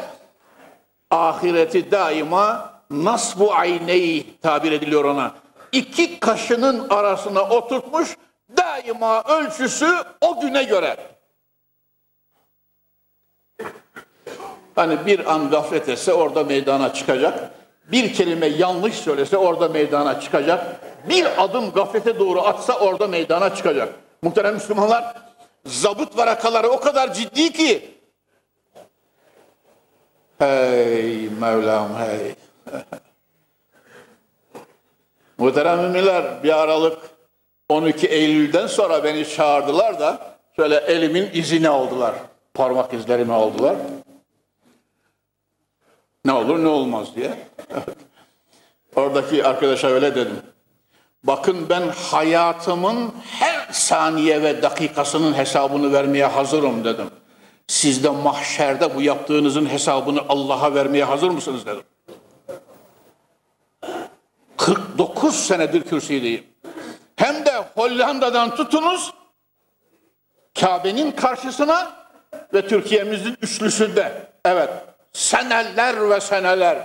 ahireti 1.11 1.91
daima 1.91 2.73
nasbu 2.89 3.53
ayneyi 3.53 4.39
tabir 4.41 4.71
ediliyor 4.71 5.05
ona. 5.05 5.31
İki 5.71 6.19
kaşının 6.19 6.89
arasına 6.89 7.41
oturtmuş 7.41 8.17
daima 8.57 9.23
ölçüsü 9.23 9.95
o 10.21 10.41
güne 10.41 10.63
göre. 10.63 10.97
Hani 14.75 15.05
bir 15.05 15.33
an 15.33 15.49
gaflet 15.49 15.89
etse 15.89 16.13
orada 16.13 16.43
meydana 16.43 16.93
çıkacak. 16.93 17.51
Bir 17.91 18.13
kelime 18.13 18.47
yanlış 18.47 18.95
söylese 18.95 19.37
orada 19.37 19.67
meydana 19.67 20.21
çıkacak. 20.21 20.75
Bir 21.09 21.43
adım 21.43 21.71
gaflete 21.71 22.19
doğru 22.19 22.41
atsa 22.41 22.79
orada 22.79 23.07
meydana 23.07 23.55
çıkacak. 23.55 23.93
Muhterem 24.21 24.53
Müslümanlar 24.53 25.15
zabıt 25.65 26.17
varakaları 26.17 26.69
o 26.69 26.79
kadar 26.79 27.13
ciddi 27.13 27.53
ki 27.53 27.95
Hey 30.39 31.29
Mevlam 31.41 31.89
hey. 31.97 32.35
Muhterem 35.37 35.79
müminler 35.79 36.43
bir 36.43 36.59
aralık 36.61 36.97
12 37.69 38.07
Eylül'den 38.07 38.67
sonra 38.67 39.03
beni 39.03 39.29
çağırdılar 39.29 39.99
da 39.99 40.37
şöyle 40.55 40.75
elimin 40.75 41.29
izine 41.33 41.69
aldılar. 41.69 42.15
Parmak 42.53 42.93
izlerimi 42.93 43.33
aldılar. 43.33 43.75
Ne 46.25 46.33
olur 46.33 46.63
ne 46.63 46.67
olmaz 46.67 47.15
diye. 47.15 47.47
Oradaki 48.95 49.45
arkadaşa 49.45 49.87
öyle 49.87 50.15
dedim. 50.15 50.41
Bakın 51.23 51.69
ben 51.69 51.87
hayatımın 51.87 53.13
her 53.39 53.67
saniye 53.71 54.41
ve 54.41 54.61
dakikasının 54.61 55.37
hesabını 55.37 55.93
vermeye 55.93 56.25
hazırım 56.25 56.83
dedim. 56.83 57.09
Siz 57.67 58.03
de 58.03 58.09
mahşerde 58.09 58.95
bu 58.95 59.01
yaptığınızın 59.01 59.69
hesabını 59.69 60.21
Allah'a 60.29 60.75
vermeye 60.75 61.03
hazır 61.03 61.29
mısınız 61.29 61.65
dedim. 61.65 61.83
49 64.57 65.35
senedir 65.35 65.81
kürsüdeyim. 65.81 66.43
Hem 67.15 67.45
de 67.45 67.51
Hollanda'dan 67.75 68.55
tutunuz 68.55 69.13
Kabe'nin 70.59 71.11
karşısına 71.11 71.91
ve 72.53 72.67
Türkiye'mizin 72.67 73.37
üçlüsünde. 73.41 74.27
Evet 74.45 74.69
seneler 75.15 76.09
ve 76.09 76.21
seneler. 76.21 76.77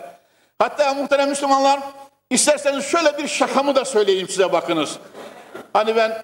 Hatta 0.58 0.94
muhterem 0.94 1.28
Müslümanlar 1.28 1.80
isterseniz 2.30 2.84
şöyle 2.84 3.18
bir 3.18 3.28
şakamı 3.28 3.74
da 3.74 3.84
söyleyeyim 3.84 4.28
size 4.28 4.52
bakınız. 4.52 4.98
Hani 5.72 5.96
ben 5.96 6.22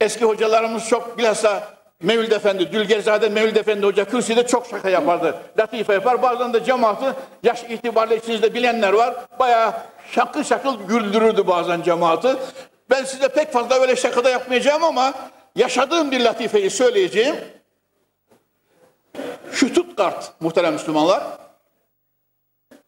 eski 0.00 0.24
hocalarımız 0.24 0.88
çok 0.88 1.18
bilhassa 1.18 1.68
Mevlid 2.02 2.32
Efendi, 2.32 2.72
Dülgerzade 2.72 3.28
Mevlid 3.28 3.56
Efendi 3.56 3.86
Hoca 3.86 4.04
kürsüde 4.04 4.46
çok 4.46 4.66
şaka 4.66 4.88
yapardı. 4.88 5.34
Latife 5.58 5.92
yapar. 5.92 6.22
Bazen 6.22 6.52
de 6.52 6.64
cemaati 6.64 7.06
yaş 7.42 7.62
itibariyle 7.62 8.16
içinizde 8.16 8.54
bilenler 8.54 8.92
var. 8.92 9.14
Bayağı 9.38 9.72
şakıl 10.10 10.44
şakıl 10.44 10.88
güldürürdü 10.88 11.46
bazen 11.46 11.82
cemaati. 11.82 12.36
Ben 12.90 13.04
size 13.04 13.28
pek 13.28 13.52
fazla 13.52 13.80
öyle 13.80 13.96
şakada 13.96 14.30
yapmayacağım 14.30 14.84
ama 14.84 15.14
yaşadığım 15.56 16.10
bir 16.10 16.20
latifeyi 16.20 16.70
söyleyeceğim. 16.70 17.36
Stuttgart 19.52 20.32
muhterem 20.40 20.72
Müslümanlar. 20.72 21.41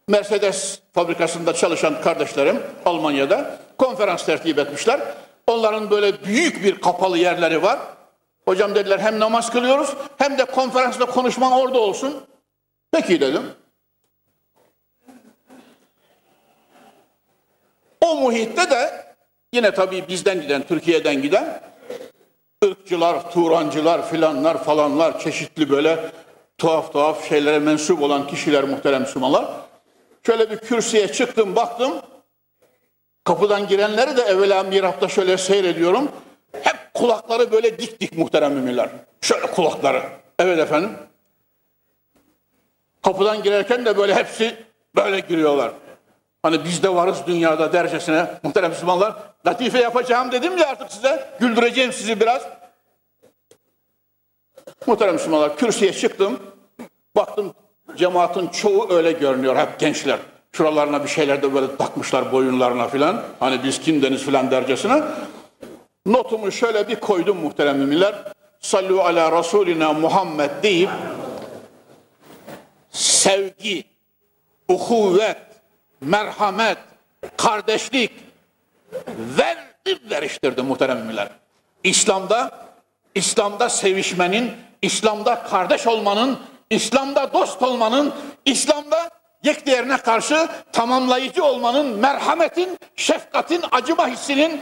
Mercedes 0.07 0.79
fabrikasında 0.93 1.53
çalışan 1.53 2.01
kardeşlerim 2.01 2.63
Almanya'da 2.85 3.59
konferans 3.77 4.25
tertip 4.25 4.59
etmişler. 4.59 4.99
Onların 5.47 5.89
böyle 5.89 6.23
büyük 6.23 6.63
bir 6.63 6.81
kapalı 6.81 7.17
yerleri 7.17 7.63
var. 7.63 7.79
Hocam 8.45 8.75
dediler 8.75 8.99
hem 8.99 9.19
namaz 9.19 9.51
kılıyoruz 9.51 9.93
hem 10.17 10.37
de 10.37 10.45
konferansla 10.45 11.05
konuşman 11.05 11.51
orada 11.51 11.79
olsun. 11.79 12.23
Peki 12.91 13.21
dedim. 13.21 13.43
O 18.01 18.15
muhitte 18.15 18.69
de 18.69 19.05
yine 19.53 19.73
tabii 19.73 20.07
bizden 20.07 20.41
giden, 20.41 20.63
Türkiye'den 20.67 21.21
giden 21.21 21.61
ırkçılar, 22.65 23.31
Turancılar 23.31 24.09
filanlar 24.09 24.63
falanlar 24.63 25.19
çeşitli 25.19 25.69
böyle 25.69 26.11
tuhaf 26.57 26.93
tuhaf 26.93 27.29
şeylere 27.29 27.59
mensup 27.59 28.01
olan 28.01 28.27
kişiler 28.27 28.63
muhterem 28.63 29.01
Müslümanlar. 29.01 29.64
Şöyle 30.25 30.51
bir 30.51 30.57
kürsüye 30.57 31.07
çıktım 31.07 31.55
baktım. 31.55 32.01
Kapıdan 33.23 33.67
girenleri 33.67 34.17
de 34.17 34.21
evvela 34.21 34.63
mirapta 34.63 35.07
şöyle 35.07 35.37
seyrediyorum. 35.37 36.11
Hep 36.61 36.93
kulakları 36.93 37.51
böyle 37.51 37.79
dik 37.79 38.01
dik 38.01 38.17
muhterem 38.17 38.53
müminler. 38.53 38.89
Şöyle 39.21 39.47
kulakları. 39.47 40.03
Evet 40.39 40.59
efendim. 40.59 40.91
Kapıdan 43.03 43.43
girerken 43.43 43.85
de 43.85 43.97
böyle 43.97 44.15
hepsi 44.15 44.65
böyle 44.95 45.19
giriyorlar. 45.19 45.71
Hani 46.43 46.65
biz 46.65 46.83
de 46.83 46.95
varız 46.95 47.17
dünyada 47.27 47.73
dercesine 47.73 48.27
muhterem 48.43 48.69
Müslümanlar. 48.69 49.15
Latife 49.47 49.79
yapacağım 49.79 50.31
dedim 50.31 50.57
ya 50.57 50.67
artık 50.67 50.91
size. 50.91 51.29
Güldüreceğim 51.39 51.93
sizi 51.93 52.19
biraz. 52.19 52.41
Muhterem 54.87 55.13
Müslümanlar 55.13 55.57
kürsüye 55.57 55.93
çıktım. 55.93 56.39
Baktım 57.15 57.53
cemaatin 57.95 58.47
çoğu 58.47 58.93
öyle 58.93 59.11
görünüyor. 59.11 59.55
Hep 59.55 59.79
gençler. 59.79 60.19
Şuralarına 60.51 61.03
bir 61.03 61.09
şeyler 61.09 61.41
de 61.41 61.53
böyle 61.53 61.75
takmışlar 61.75 62.31
boyunlarına 62.31 62.87
filan. 62.87 63.23
Hani 63.39 63.63
biz 63.63 63.81
kimdeniz 63.81 64.23
filan 64.23 64.51
dercesine. 64.51 65.03
Notumu 66.05 66.51
şöyle 66.51 66.87
bir 66.87 66.95
koydum 66.95 67.37
muhterem 67.37 67.77
müminler. 67.77 68.15
Sallu 68.59 69.01
ala 69.01 69.39
Resulina 69.39 69.93
Muhammed 69.93 70.49
deyip 70.63 70.89
sevgi, 72.91 73.83
uhuvvet, 74.67 75.37
merhamet, 76.01 76.77
kardeşlik 77.37 78.11
verdim 79.37 79.99
veriştirdim 80.11 80.65
muhterem 80.65 80.97
müminler. 80.97 81.29
İslam'da 81.83 82.65
İslam'da 83.15 83.69
sevişmenin, 83.69 84.51
İslam'da 84.81 85.43
kardeş 85.43 85.87
olmanın, 85.87 86.39
İslam'da 86.69 87.33
dost 87.33 87.61
olmanın, 87.61 88.13
İslam'da 88.45 89.09
yekdiğerine 89.43 89.97
karşı 89.97 90.47
tamamlayıcı 90.73 91.43
olmanın, 91.43 91.99
merhametin, 91.99 92.77
şefkatin, 92.95 93.61
acıma 93.71 94.07
hissinin 94.07 94.61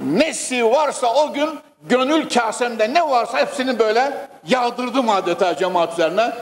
nesi 0.00 0.70
varsa 0.70 1.14
o 1.14 1.32
gün 1.32 1.50
gönül 1.82 2.28
kasemde 2.28 2.94
ne 2.94 3.10
varsa 3.10 3.38
hepsini 3.38 3.78
böyle 3.78 4.28
yağdırdım 4.46 5.08
adeta 5.08 5.56
cemaat 5.56 5.92
üzerine. 5.92 6.32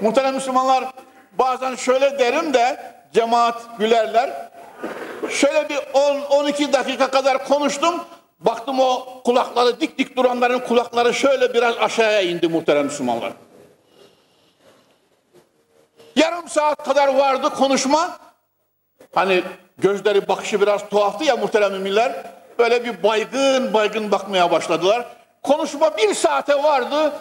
Muhterem 0.00 0.34
Müslümanlar 0.34 0.84
bazen 1.38 1.74
şöyle 1.74 2.18
derim 2.18 2.54
de 2.54 2.92
cemaat 3.12 3.78
gülerler. 3.78 4.50
Şöyle 5.30 5.68
bir 5.68 5.76
10-12 5.76 6.72
dakika 6.72 7.10
kadar 7.10 7.48
konuştum. 7.48 8.04
Baktım 8.40 8.80
o 8.80 9.22
kulakları 9.24 9.80
dik 9.80 9.98
dik 9.98 10.16
duranların 10.16 10.58
kulakları 10.58 11.14
şöyle 11.14 11.54
biraz 11.54 11.76
aşağıya 11.78 12.20
indi 12.20 12.48
muhterem 12.48 12.84
Müslümanlar. 12.84 13.32
Yarım 16.20 16.48
saat 16.48 16.84
kadar 16.84 17.14
vardı 17.14 17.50
konuşma. 17.50 18.18
Hani 19.14 19.42
gözleri 19.78 20.28
bakışı 20.28 20.60
biraz 20.60 20.88
tuhaftı 20.88 21.24
ya 21.24 21.36
muhterem 21.36 21.72
müminler. 21.72 22.24
Böyle 22.58 22.84
bir 22.84 23.02
baygın 23.02 23.74
baygın 23.74 24.12
bakmaya 24.12 24.50
başladılar. 24.50 25.06
Konuşma 25.42 25.96
bir 25.96 26.14
saate 26.14 26.62
vardı. 26.62 27.12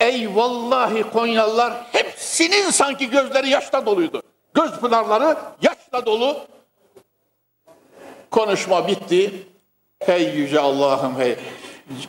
Ey 0.00 0.36
vallahi 0.36 1.02
Konyalılar 1.02 1.72
hepsinin 1.92 2.70
sanki 2.70 3.10
gözleri 3.10 3.48
yaşla 3.48 3.86
doluydu. 3.86 4.22
Göz 4.54 4.70
pınarları 4.70 5.36
yaşla 5.62 6.06
dolu. 6.06 6.36
Konuşma 8.30 8.88
bitti. 8.88 9.46
Hey 9.98 10.24
yüce 10.24 10.60
Allah'ım 10.60 11.18
hey. 11.18 11.36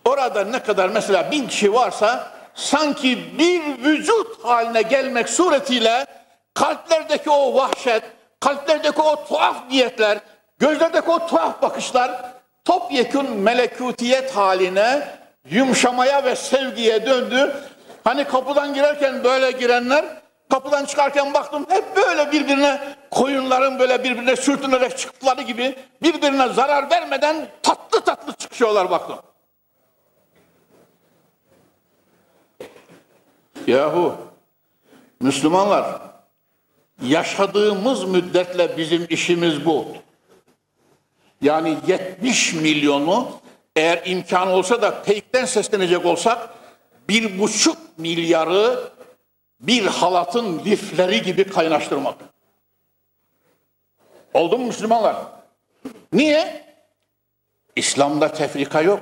Orada 0.05 0.43
ne 0.43 0.63
kadar 0.63 0.89
mesela 0.89 1.31
bin 1.31 1.47
kişi 1.47 1.73
varsa 1.73 2.31
sanki 2.55 3.39
bir 3.39 3.61
vücut 3.83 4.45
haline 4.45 4.81
gelmek 4.81 5.29
suretiyle 5.29 6.20
kalplerdeki 6.53 7.29
o 7.29 7.55
vahşet, 7.55 8.03
kalplerdeki 8.39 9.01
o 9.01 9.25
tuhaf 9.25 9.69
niyetler, 9.69 10.19
gözlerdeki 10.59 11.11
o 11.11 11.27
tuhaf 11.27 11.61
bakışlar 11.61 12.31
topyekun 12.65 13.29
melekutiyet 13.29 14.35
haline 14.35 15.07
yumuşamaya 15.49 16.23
ve 16.23 16.35
sevgiye 16.35 17.05
döndü. 17.05 17.55
Hani 18.03 18.23
kapıdan 18.23 18.73
girerken 18.73 19.23
böyle 19.23 19.51
girenler 19.51 20.05
kapıdan 20.49 20.85
çıkarken 20.85 21.33
baktım 21.33 21.65
hep 21.69 21.95
böyle 21.95 22.31
birbirine 22.31 22.79
koyunların 23.11 23.79
böyle 23.79 24.03
birbirine 24.03 24.35
sürtünerek 24.35 24.97
çıktıkları 24.97 25.41
gibi 25.41 25.75
birbirine 26.01 26.47
zarar 26.47 26.89
vermeden 26.89 27.47
tatlı 27.63 28.01
tatlı 28.01 28.33
çıkışıyorlar 28.33 28.91
baktım. 28.91 29.17
Yahu 33.67 34.15
Müslümanlar 35.19 36.10
yaşadığımız 37.01 38.03
müddetle 38.03 38.77
bizim 38.77 39.07
işimiz 39.09 39.65
bu. 39.65 39.87
Yani 41.41 41.77
70 41.87 42.53
milyonu 42.53 43.31
eğer 43.75 44.01
imkan 44.05 44.47
olsa 44.47 44.81
da 44.81 45.03
teyipten 45.03 45.45
seslenecek 45.45 46.05
olsak 46.05 46.49
bir 47.09 47.39
buçuk 47.39 47.77
milyarı 47.97 48.91
bir 49.59 49.85
halatın 49.85 50.59
lifleri 50.65 51.21
gibi 51.21 51.43
kaynaştırmak. 51.43 52.15
Oldu 54.33 54.57
mu 54.57 54.65
Müslümanlar? 54.65 55.15
Niye? 56.13 56.65
İslam'da 57.75 58.33
tefrika 58.33 58.81
yok. 58.81 58.99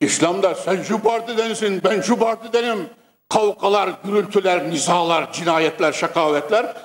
İslam'da 0.00 0.54
sen 0.54 0.82
şu 0.82 1.02
partidensin, 1.02 1.80
ben 1.84 2.00
şu 2.00 2.18
partidenim. 2.18 2.88
Kavgalar, 3.28 3.90
gürültüler, 4.04 4.70
nizalar, 4.70 5.32
cinayetler, 5.32 5.92
şakavetler. 5.92 6.76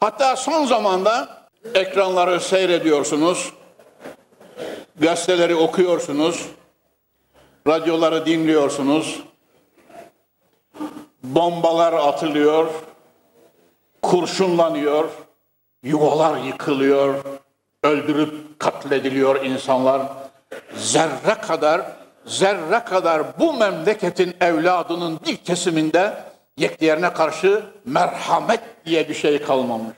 Hatta 0.00 0.36
son 0.36 0.66
zamanda 0.66 1.40
ekranları 1.74 2.40
seyrediyorsunuz, 2.40 3.52
gazeteleri 5.00 5.54
okuyorsunuz, 5.54 6.46
radyoları 7.66 8.26
dinliyorsunuz, 8.26 9.20
bombalar 11.22 11.92
atılıyor, 11.92 12.66
kurşunlanıyor, 14.02 15.08
yuvalar 15.82 16.36
yıkılıyor, 16.36 17.24
öldürüp 17.82 18.60
katlediliyor 18.60 19.44
insanlar. 19.44 20.02
Zerre 20.76 21.34
kadar, 21.42 21.82
zerre 22.26 22.84
kadar 22.84 23.38
bu 23.38 23.52
memleketin 23.52 24.36
evladının 24.40 25.20
bir 25.26 25.36
kesiminde 25.36 26.14
yekdiğerine 26.56 27.12
karşı 27.12 27.62
merhamet 27.84 28.60
diye 28.86 29.08
bir 29.08 29.14
şey 29.14 29.42
kalmamış. 29.42 29.96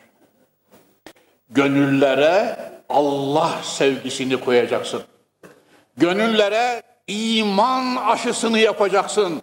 Gönüllere 1.50 2.56
Allah 2.88 3.50
sevgisini 3.62 4.40
koyacaksın. 4.40 5.02
Gönüllere 5.96 6.82
iman 7.06 7.96
aşısını 7.96 8.58
yapacaksın. 8.58 9.42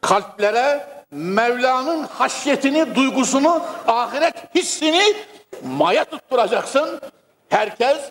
Kalplere 0.00 0.86
Mevla'nın 1.10 2.02
haşyetini, 2.02 2.94
duygusunu, 2.94 3.62
ahiret 3.86 4.54
hissini 4.54 5.02
maya 5.64 6.04
tutturacaksın. 6.04 7.00
Herkes 7.48 8.10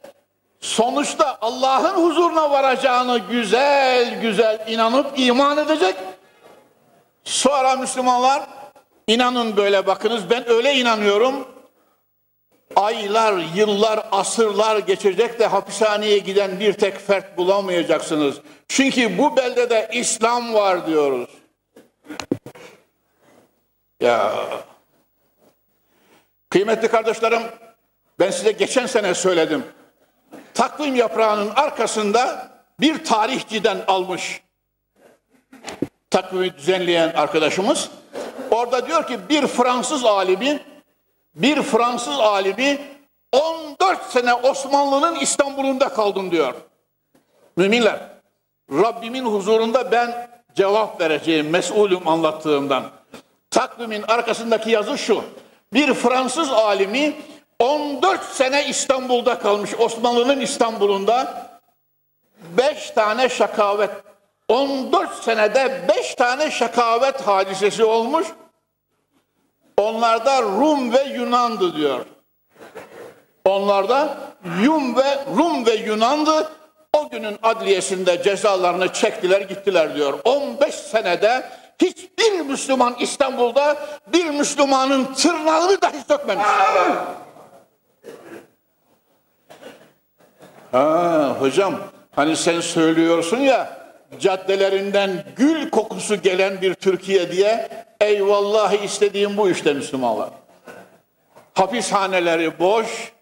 sonuçta 0.64 1.38
Allah'ın 1.42 2.04
huzuruna 2.04 2.52
varacağını 2.52 3.18
güzel 3.18 4.22
güzel 4.22 4.66
inanıp 4.68 5.20
iman 5.20 5.58
edecek. 5.58 5.96
Sonra 7.24 7.76
Müslümanlar 7.76 8.44
inanın 9.08 9.58
böyle 9.58 9.88
bakınız 9.88 10.30
ben 10.30 10.50
öyle 10.50 10.74
inanıyorum. 10.74 11.48
Aylar, 12.76 13.34
yıllar, 13.56 14.08
asırlar 14.12 14.78
geçecek 14.78 15.40
de 15.40 15.48
hapishaneye 15.48 16.18
giden 16.18 16.60
bir 16.60 16.74
tek 16.74 17.00
fert 17.00 17.38
bulamayacaksınız. 17.38 18.36
Çünkü 18.68 19.18
bu 19.18 19.38
beldede 19.38 19.90
İslam 19.94 20.54
var 20.54 20.88
diyoruz. 20.88 21.30
Ya 24.00 24.34
kıymetli 26.50 26.88
kardeşlerim 26.88 27.42
ben 28.20 28.32
size 28.32 28.52
geçen 28.52 28.86
sene 28.86 29.14
söyledim. 29.14 29.64
Takvim 30.54 30.96
yaprağının 30.96 31.50
arkasında 31.56 32.50
bir 32.80 33.04
tarihçiden 33.06 33.78
almış. 33.88 34.42
Takvimi 36.10 36.58
düzenleyen 36.58 37.10
arkadaşımız. 37.10 37.90
Orada 38.52 38.88
diyor 38.88 39.08
ki 39.08 39.20
bir 39.30 39.48
Fransız 39.48 40.06
alimi 40.06 40.60
bir 41.36 41.62
Fransız 41.62 42.20
alimi 42.20 42.82
14 43.32 44.04
sene 44.04 44.34
Osmanlı'nın 44.34 45.16
İstanbul'unda 45.16 45.90
kaldım 45.90 46.32
diyor. 46.32 46.54
Müminler, 47.58 48.00
Rabbimin 48.72 49.26
huzurunda 49.26 49.92
ben 49.92 50.30
cevap 50.56 51.02
vereceğim 51.02 51.50
mesulüm 51.50 52.08
anlattığımdan. 52.08 52.84
Takvimin 53.52 54.02
arkasındaki 54.02 54.72
yazı 54.72 54.98
şu. 54.98 55.24
Bir 55.74 55.94
Fransız 55.94 56.52
alimi 56.52 57.16
14 57.64 58.24
sene 58.24 58.68
İstanbul'da 58.68 59.40
kalmış. 59.40 59.72
Osmanlı'nın 59.80 60.40
İstanbul'unda 60.40 61.48
5 62.58 62.92
tane 62.92 63.30
şakavet 63.30 63.90
14 64.48 65.24
senede 65.24 65.88
5 65.98 66.16
tane 66.16 66.52
şakavet 66.52 67.22
hadisesi 67.22 67.84
olmuş. 67.84 68.28
Onlarda 69.78 70.42
Rum 70.42 70.94
ve 70.94 71.04
Yunan'dı 71.04 71.76
diyor. 71.76 72.06
Onlarda 73.46 74.18
Yum 74.64 74.96
ve 74.96 75.26
Rum 75.38 75.66
ve 75.66 75.74
Yunan'dı. 75.74 76.52
O 76.94 77.10
günün 77.10 77.38
adliyesinde 77.44 78.24
cezalarını 78.24 78.94
çektiler 78.94 79.42
gittiler 79.42 79.96
diyor. 79.96 80.20
15 80.26 80.76
senede 80.76 81.50
hiçbir 81.82 82.42
Müslüman 82.42 82.96
İstanbul'da 83.00 83.78
bir 84.08 84.26
Müslümanın 84.30 85.14
tırnağını 85.14 85.82
dahi 85.82 86.04
sökmemiş. 86.08 86.48
Ha, 90.74 91.36
hocam 91.40 91.80
hani 92.12 92.36
sen 92.36 92.62
söylüyorsun 92.62 93.38
ya 93.38 93.78
caddelerinden 94.20 95.24
gül 95.36 95.70
kokusu 95.70 96.22
gelen 96.22 96.62
bir 96.62 96.74
Türkiye 96.74 97.32
diye 97.32 97.70
eyvallahi 98.02 98.86
istediğim 98.86 99.38
bu 99.38 99.50
işte 99.50 99.74
Müslümanlar. 99.74 100.30
Hapishaneleri 101.54 102.60
boş, 102.60 103.14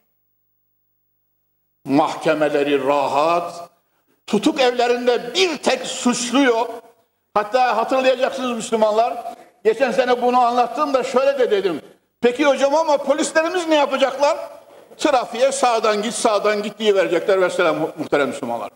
mahkemeleri 1.85 2.85
rahat, 2.85 3.69
tutuk 4.27 4.61
evlerinde 4.61 5.33
bir 5.35 5.57
tek 5.57 5.85
suçlu 5.85 6.43
yok. 6.43 6.83
Hatta 7.33 7.77
hatırlayacaksınız 7.77 8.51
Müslümanlar, 8.51 9.33
geçen 9.63 9.91
sene 9.91 10.21
bunu 10.21 10.39
anlattım 10.39 10.93
da 10.93 11.03
şöyle 11.03 11.39
de 11.39 11.51
dedim. 11.51 11.81
Peki 12.21 12.45
hocam 12.45 12.75
ama 12.75 12.97
polislerimiz 12.97 13.67
ne 13.67 13.75
yapacaklar? 13.75 14.37
Trafiğe 14.97 15.51
sağdan 15.51 16.01
git 16.01 16.13
sağdan 16.13 16.63
git 16.63 16.79
diye 16.79 16.95
verecekler. 16.95 17.37
Mesela 17.37 17.73
muhterem 17.73 18.27
Müslümanlar. 18.27 18.69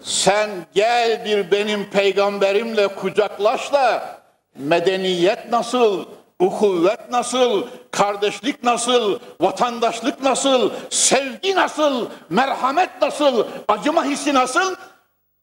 Sen 0.00 0.50
gel 0.74 1.24
bir 1.24 1.50
benim 1.50 1.90
peygamberimle 1.90 2.88
kucaklaş 2.88 3.72
da 3.72 4.16
medeniyet 4.58 5.50
nasıl, 5.50 6.04
uhuvvet 6.40 7.10
nasıl, 7.10 7.66
kardeşlik 7.90 8.64
nasıl, 8.64 9.18
vatandaşlık 9.40 10.22
nasıl, 10.22 10.70
sevgi 10.90 11.54
nasıl, 11.54 12.08
merhamet 12.30 12.90
nasıl, 13.02 13.46
acıma 13.68 14.04
hissi 14.04 14.34
nasıl? 14.34 14.74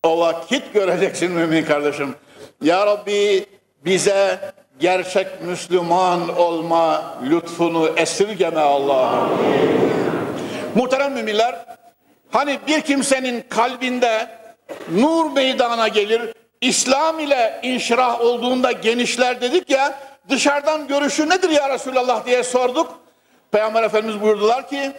O 0.04 0.19
vakit 0.19 0.73
göreceksin 0.73 1.32
mümin 1.32 1.65
kardeşim. 1.65 2.15
Ya 2.62 2.86
Rabbi 2.86 3.45
bize 3.86 4.39
gerçek 4.84 5.28
Müslüman 5.41 6.38
olma 6.38 7.15
lütfunu 7.30 7.91
esirgeme 7.98 8.60
Allah'ım. 8.60 9.30
Muhterem 10.76 11.13
müminler, 11.13 11.65
hani 12.32 12.60
bir 12.67 12.82
kimsenin 12.82 13.43
kalbinde 13.50 14.30
nur 14.91 15.32
meydana 15.32 15.88
gelir, 15.88 16.34
İslam 16.62 17.19
ile 17.19 17.60
inşirah 17.63 18.22
olduğunda 18.22 18.72
genişler 18.72 19.41
dedik 19.41 19.69
ya, 19.69 20.00
dışarıdan 20.30 20.88
görüşü 20.88 21.30
nedir 21.30 21.50
ya 21.50 21.69
Resulallah 21.69 22.26
diye 22.26 22.43
sorduk. 22.43 23.00
Peygamber 23.52 23.84
Efendimiz 23.84 24.22
buyurdular 24.22 24.69
ki, 24.69 24.91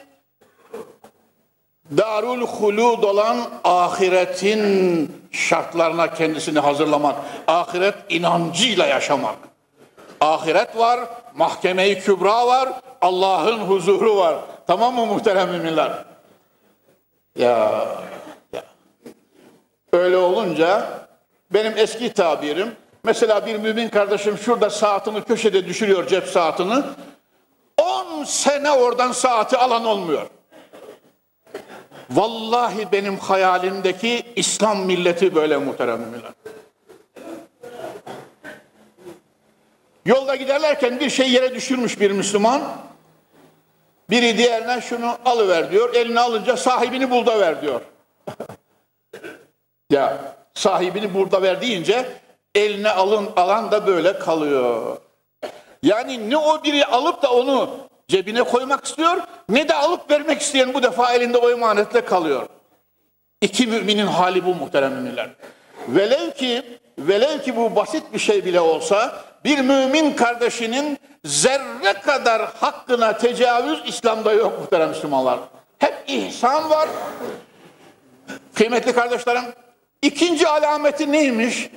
Darul 1.97 2.47
hulud 2.47 3.03
olan 3.03 3.37
ahiretin 3.65 5.13
şartlarına 5.33 6.15
kendisini 6.15 6.59
hazırlamak, 6.59 7.17
ahiret 7.47 7.95
inancıyla 8.09 8.87
yaşamak. 8.87 9.54
Ahiret 10.25 10.77
var, 10.77 11.01
mahkeme-i 11.35 12.01
kübra 12.01 12.47
var, 12.47 12.69
Allah'ın 13.01 13.59
huzuru 13.59 14.17
var. 14.17 14.37
Tamam 14.67 14.95
mı 14.95 15.07
muhterem 15.07 15.51
müminler? 15.51 16.05
Ya, 17.39 17.87
ya. 18.53 18.63
Öyle 19.93 20.17
olunca 20.17 20.87
benim 21.51 21.73
eski 21.77 22.13
tabirim, 22.13 22.77
mesela 23.05 23.47
bir 23.47 23.57
mümin 23.57 23.89
kardeşim 23.89 24.39
şurada 24.39 24.71
saatini 24.71 25.25
köşede 25.25 25.67
düşürüyor 25.67 26.07
cep 26.07 26.27
saatini. 26.27 26.83
10 27.83 28.25
sene 28.25 28.71
oradan 28.71 29.13
saati 29.13 29.57
alan 29.57 29.85
olmuyor. 29.85 30.27
Vallahi 32.11 32.93
benim 32.93 33.19
hayalimdeki 33.19 34.23
İslam 34.37 34.79
milleti 34.81 35.35
böyle 35.35 35.57
muhterem 35.57 36.01
müminler. 36.01 36.33
Yolda 40.07 40.37
giderlerken 40.37 41.01
bir 41.01 41.11
şey 41.11 41.31
yere 41.31 41.55
düşürmüş 41.55 42.01
bir 42.01 42.11
Müslüman. 42.11 42.63
Biri 44.11 44.39
diğerine 44.39 44.81
şunu 44.81 45.19
alıver 45.25 45.71
diyor. 45.71 45.95
Elini 45.95 46.21
alınca 46.21 46.57
sahibini 46.57 47.11
burada 47.11 47.41
ver 47.41 47.63
diyor. 47.63 47.81
ya 49.91 50.19
sahibini 50.55 51.15
burada 51.15 51.43
ver 51.43 51.61
deyince 51.61 52.07
eline 52.55 52.91
alın 52.91 53.29
alan 53.37 53.71
da 53.71 53.87
böyle 53.87 54.19
kalıyor. 54.19 54.97
Yani 55.83 56.31
ne 56.31 56.37
o 56.37 56.65
biri 56.65 56.87
alıp 56.87 57.23
da 57.23 57.33
onu 57.33 57.71
cebine 58.09 58.43
koymak 58.43 58.85
istiyor 58.85 59.17
ne 59.49 59.69
de 59.69 59.75
alıp 59.75 60.11
vermek 60.11 60.41
isteyen 60.41 60.75
bu 60.75 60.83
defa 60.83 61.13
elinde 61.13 61.39
o 61.39 61.51
emanetle 61.51 62.05
kalıyor. 62.05 62.47
İki 63.41 63.67
müminin 63.67 64.07
hali 64.07 64.45
bu 64.45 64.55
muhterem 64.55 64.93
müminler. 64.93 65.31
Velev 65.89 66.31
ki, 66.31 66.79
velev 66.99 67.43
ki 67.43 67.57
bu 67.57 67.77
basit 67.77 68.13
bir 68.13 68.19
şey 68.19 68.45
bile 68.45 68.61
olsa 68.61 69.25
bir 69.45 69.59
mümin 69.59 70.13
kardeşinin 70.13 70.99
zerre 71.25 71.93
kadar 71.93 72.43
hakkına 72.55 73.19
tecavüz 73.19 73.83
İslam'da 73.87 74.33
yok 74.33 74.59
muhterem 74.61 74.89
Müslümanlar. 74.89 75.39
Hep 75.79 75.95
ihsan 76.07 76.71
var. 76.71 76.89
Kıymetli 78.55 78.93
kardeşlerim, 78.93 79.45
ikinci 80.03 80.49
alameti 80.49 81.13
neymiş? 81.13 81.71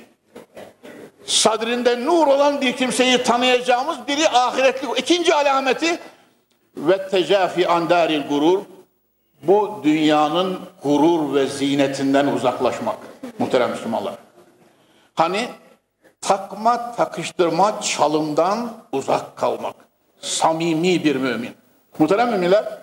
Sadrinde 1.26 2.04
nur 2.04 2.26
olan 2.26 2.60
bir 2.60 2.76
kimseyi 2.76 3.22
tanıyacağımız 3.22 3.96
biri 4.08 4.28
ahiretli. 4.28 4.88
İkinci 4.96 5.34
alameti 5.34 5.98
ve 6.76 7.08
tecafi 7.08 7.68
andaril 7.68 8.28
gurur 8.28 8.60
bu 9.42 9.80
dünyanın 9.84 10.60
gurur 10.82 11.34
ve 11.34 11.46
zinetinden 11.46 12.26
uzaklaşmak 12.26 12.96
muhterem 13.38 13.70
Müslümanlar. 13.70 14.14
Hani 15.14 15.48
takma, 16.20 16.92
takıştırma, 16.96 17.80
çalımdan 17.80 18.72
uzak 18.92 19.36
kalmak. 19.36 19.74
Samimi 20.20 21.04
bir 21.04 21.16
mümin. 21.16 21.56
Muhterem 21.98 22.30
müminler, 22.30 22.78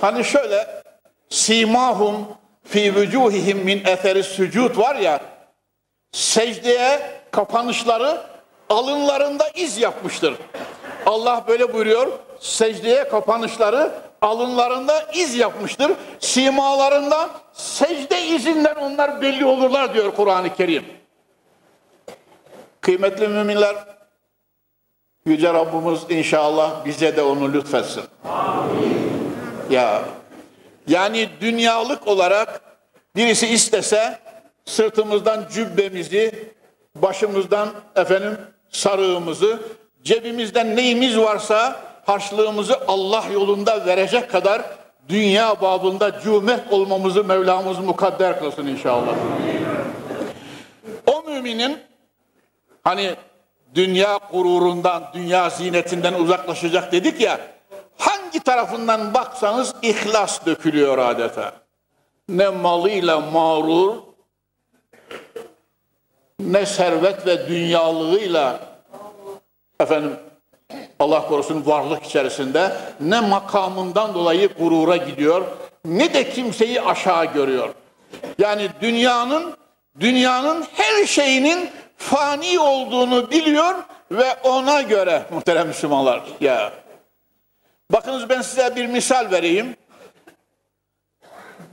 Hani 0.00 0.24
şöyle 0.24 0.82
simahum 1.28 2.26
fi 2.64 2.94
vücuhihim 2.94 3.58
min 3.58 3.84
eseri 3.84 4.22
sücud 4.22 4.78
var 4.78 4.96
ya 4.96 5.20
secdeye 6.12 7.00
kapanışları 7.30 8.20
alınlarında 8.70 9.48
iz 9.48 9.78
yapmıştır. 9.78 10.34
Allah 11.06 11.44
böyle 11.48 11.72
buyuruyor. 11.72 12.12
Secdeye 12.40 13.08
kapanışları 13.08 13.90
alınlarında 14.22 15.02
iz 15.14 15.34
yapmıştır. 15.34 15.92
Simalarında 16.20 17.30
secde 17.52 18.22
izinden 18.22 18.74
onlar 18.74 19.22
belli 19.22 19.44
olurlar 19.44 19.94
diyor 19.94 20.14
Kur'an-ı 20.16 20.54
Kerim. 20.54 20.84
Kıymetli 22.84 23.28
müminler, 23.28 23.76
Yüce 25.26 25.54
Rabbimiz 25.54 26.00
inşallah 26.08 26.84
bize 26.84 27.16
de 27.16 27.22
onu 27.22 27.52
lütfetsin. 27.52 28.04
Amin. 28.24 29.34
Ya, 29.70 30.02
yani 30.88 31.28
dünyalık 31.40 32.08
olarak 32.08 32.60
birisi 33.16 33.46
istese 33.46 34.18
sırtımızdan 34.64 35.46
cübbemizi, 35.52 36.52
başımızdan 36.96 37.68
efendim 37.96 38.38
sarığımızı, 38.70 39.62
cebimizden 40.02 40.76
neyimiz 40.76 41.18
varsa 41.18 41.80
harçlığımızı 42.06 42.80
Allah 42.88 43.24
yolunda 43.32 43.86
verecek 43.86 44.30
kadar 44.30 44.62
dünya 45.08 45.60
babında 45.60 46.20
cömert 46.20 46.72
olmamızı 46.72 47.24
Mevlamız 47.24 47.78
mukadder 47.78 48.38
kılsın 48.38 48.66
inşallah. 48.66 49.14
O 51.06 51.22
müminin 51.22 51.78
hani 52.84 53.16
dünya 53.74 54.18
gururundan, 54.32 55.04
dünya 55.14 55.50
zinetinden 55.50 56.14
uzaklaşacak 56.14 56.92
dedik 56.92 57.20
ya, 57.20 57.40
hangi 57.98 58.40
tarafından 58.40 59.14
baksanız 59.14 59.74
ihlas 59.82 60.46
dökülüyor 60.46 60.98
adeta. 60.98 61.52
Ne 62.28 62.48
malıyla 62.48 63.20
mağrur, 63.20 63.94
ne 66.40 66.66
servet 66.66 67.26
ve 67.26 67.48
dünyalığıyla 67.48 68.60
efendim 69.80 70.16
Allah 70.98 71.28
korusun 71.28 71.66
varlık 71.66 72.04
içerisinde 72.04 72.76
ne 73.00 73.20
makamından 73.20 74.14
dolayı 74.14 74.48
gurura 74.48 74.96
gidiyor 74.96 75.44
ne 75.84 76.14
de 76.14 76.30
kimseyi 76.30 76.82
aşağı 76.82 77.24
görüyor. 77.24 77.68
Yani 78.38 78.68
dünyanın 78.80 79.56
dünyanın 80.00 80.64
her 80.72 81.06
şeyinin 81.06 81.70
fani 81.96 82.58
olduğunu 82.58 83.30
biliyor 83.30 83.74
ve 84.10 84.34
ona 84.42 84.82
göre 84.82 85.22
muhterem 85.30 85.66
Müslümanlar 85.66 86.22
ya 86.40 86.72
bakınız 87.92 88.28
ben 88.28 88.42
size 88.42 88.76
bir 88.76 88.86
misal 88.86 89.30
vereyim. 89.30 89.76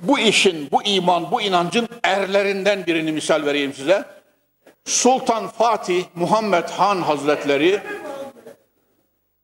Bu 0.02 0.20
işin, 0.20 0.72
bu 0.72 0.84
iman, 0.84 1.32
bu 1.32 1.42
inancın 1.42 1.90
erlerinden 2.04 2.86
birini 2.86 3.12
misal 3.12 3.46
vereyim 3.46 3.74
size. 3.74 4.06
Sultan 4.86 5.48
Fatih 5.48 6.06
Muhammed 6.16 6.70
Han 6.70 7.02
Hazretleri 7.02 7.82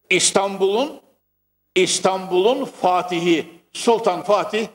İstanbul'un 0.09 1.01
İstanbul'un 1.75 2.65
Fatihi 2.65 3.45
Sultan 3.73 4.23
Fatih 4.23 4.67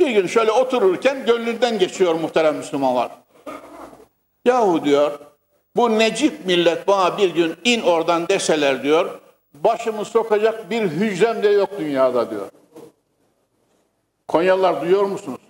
bir 0.00 0.10
gün 0.10 0.26
şöyle 0.26 0.52
otururken 0.52 1.26
gönlünden 1.26 1.78
geçiyor 1.78 2.14
muhterem 2.14 2.56
Müslümanlar. 2.56 3.10
Yahu 4.50 4.84
diyor 4.84 5.18
bu 5.76 5.98
Necip 5.98 6.46
millet 6.46 6.88
bana 6.88 7.18
bir 7.18 7.34
gün 7.34 7.56
in 7.64 7.82
oradan 7.82 8.28
deseler 8.28 8.82
diyor 8.82 9.20
başımı 9.54 10.04
sokacak 10.04 10.70
bir 10.70 10.82
hücrem 10.82 11.42
de 11.42 11.48
yok 11.48 11.70
dünyada 11.78 12.30
diyor. 12.30 12.48
Konyalılar 14.28 14.80
duyuyor 14.80 15.04
musunuz? 15.04 15.40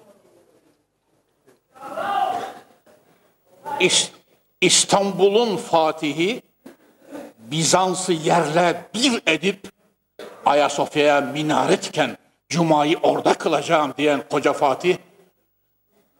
İstanbul'un 4.60 5.56
Fatihi 5.56 6.42
Bizans'ı 7.38 8.12
yerle 8.12 8.84
bir 8.94 9.22
edip 9.26 9.68
Ayasofya'ya 10.46 11.20
minaretken 11.20 12.18
Cuma'yı 12.48 12.98
orada 13.02 13.34
kılacağım 13.34 13.94
diyen 13.98 14.22
koca 14.30 14.52
Fatih 14.52 14.96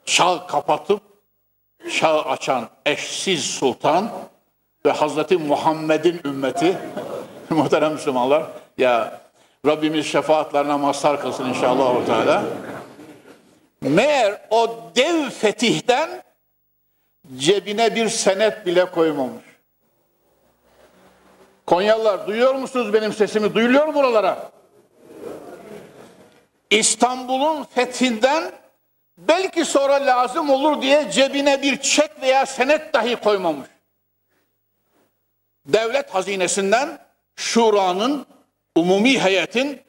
çağ 0.05 0.47
kapatıp 0.47 1.10
çağ 1.99 2.23
açan 2.23 2.69
eşsiz 2.87 3.45
sultan 3.45 4.11
ve 4.87 4.90
Hazreti 4.90 5.37
Muhammed'in 5.37 6.21
ümmeti 6.25 6.79
muhterem 7.51 7.93
Müslümanlar 7.93 8.43
ya 8.79 9.21
Rabbimiz 9.66 10.07
şefaatlerine 10.07 10.77
mazhar 10.77 11.21
kılsın 11.21 11.49
inşallah 11.49 12.07
Teala. 12.07 12.43
Meğer 13.81 14.40
o 14.51 14.90
dev 14.97 15.31
fetihten 15.31 16.23
cebine 17.37 17.95
bir 17.95 18.09
senet 18.09 18.66
bile 18.66 18.85
koymamış. 18.85 19.45
Konyalılar 21.66 22.27
duyuyor 22.27 22.55
musunuz 22.55 22.95
benim 22.95 23.12
sesimi? 23.12 23.55
Duyuluyor 23.55 23.87
mu 23.87 23.95
buralara? 23.95 24.51
İstanbul'un 26.71 27.64
fethinden 27.64 28.53
belki 29.29 29.65
sonra 29.65 30.07
lazım 30.07 30.51
olur 30.51 30.83
diye 30.83 31.11
cebine 31.11 31.63
bir 31.63 31.81
çek 31.81 32.11
veya 32.23 32.47
senet 32.47 32.95
dahi 32.95 33.17
koymamış. 33.17 33.69
Devlet 35.67 36.15
hazinesinden 36.15 36.99
şuranın, 37.37 38.27
umumi 38.77 39.19
heyetin 39.19 39.81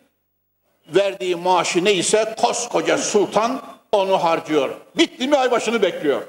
verdiği 0.87 1.35
maaşı 1.35 1.85
neyse 1.85 2.35
koskoca 2.41 2.97
sultan 2.97 3.61
onu 3.91 4.23
harcıyor. 4.23 4.69
Bitti 4.97 5.27
mi 5.27 5.37
ay 5.37 5.51
başını 5.51 5.81
bekliyor. 5.81 6.21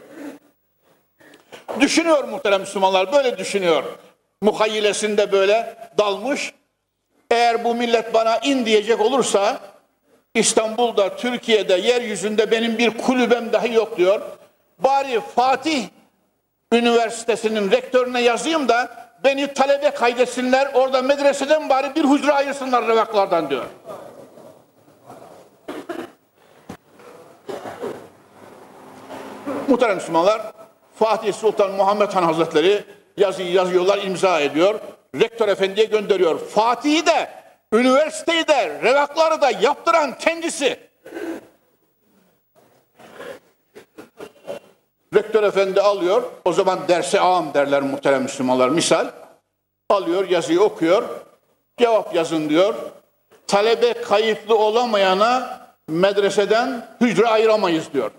Düşünüyor 1.80 2.24
muhterem 2.24 2.60
Müslümanlar 2.60 3.12
böyle 3.12 3.38
düşünüyor 3.38 3.84
muhayyilesinde 4.42 5.32
böyle 5.32 5.76
dalmış. 5.98 6.52
Eğer 7.30 7.64
bu 7.64 7.74
millet 7.74 8.14
bana 8.14 8.38
in 8.38 8.66
diyecek 8.66 9.00
olursa 9.00 9.60
İstanbul'da, 10.34 11.16
Türkiye'de, 11.16 11.74
yeryüzünde 11.74 12.50
benim 12.50 12.78
bir 12.78 12.98
kulübem 12.98 13.52
dahi 13.52 13.74
yok 13.74 13.96
diyor. 13.98 14.20
Bari 14.78 15.20
Fatih 15.34 15.84
Üniversitesi'nin 16.72 17.70
rektörüne 17.70 18.20
yazayım 18.20 18.68
da 18.68 18.90
beni 19.24 19.54
talebe 19.54 19.90
kaydetsinler. 19.90 20.70
Orada 20.74 21.02
medreseden 21.02 21.68
bari 21.68 21.94
bir 21.94 22.04
hücre 22.04 22.32
ayırsınlar 22.32 22.88
revaklardan 22.88 23.50
diyor. 23.50 23.64
Muhterem 29.68 29.96
Müslümanlar, 29.96 30.42
Fatih 30.98 31.32
Sultan 31.32 31.70
Muhammed 31.70 32.12
Han 32.12 32.22
Hazretleri 32.22 32.84
yazıyı 33.16 33.52
yazıyorlar, 33.52 33.98
imza 34.02 34.40
ediyor. 34.40 34.80
Rektör 35.20 35.48
efendiye 35.48 35.86
gönderiyor. 35.86 36.38
Fatih'i 36.38 37.06
de, 37.06 37.41
üniversiteyi 37.72 38.48
de, 38.48 38.80
revakları 38.82 39.40
da 39.40 39.50
yaptıran 39.50 40.18
kendisi. 40.18 40.78
Rektör 45.14 45.42
efendi 45.42 45.80
alıyor, 45.80 46.22
o 46.44 46.52
zaman 46.52 46.78
derse 46.88 47.20
ağam 47.20 47.54
derler 47.54 47.82
muhterem 47.82 48.22
Müslümanlar 48.22 48.68
misal. 48.68 49.10
Alıyor, 49.90 50.28
yazıyı 50.28 50.60
okuyor, 50.60 51.02
cevap 51.78 52.14
yazın 52.14 52.48
diyor. 52.48 52.74
Talebe 53.46 53.92
kayıtlı 53.92 54.58
olamayana 54.58 55.60
medreseden 55.88 56.86
hücre 57.00 57.26
ayıramayız 57.26 57.92
diyor 57.92 58.10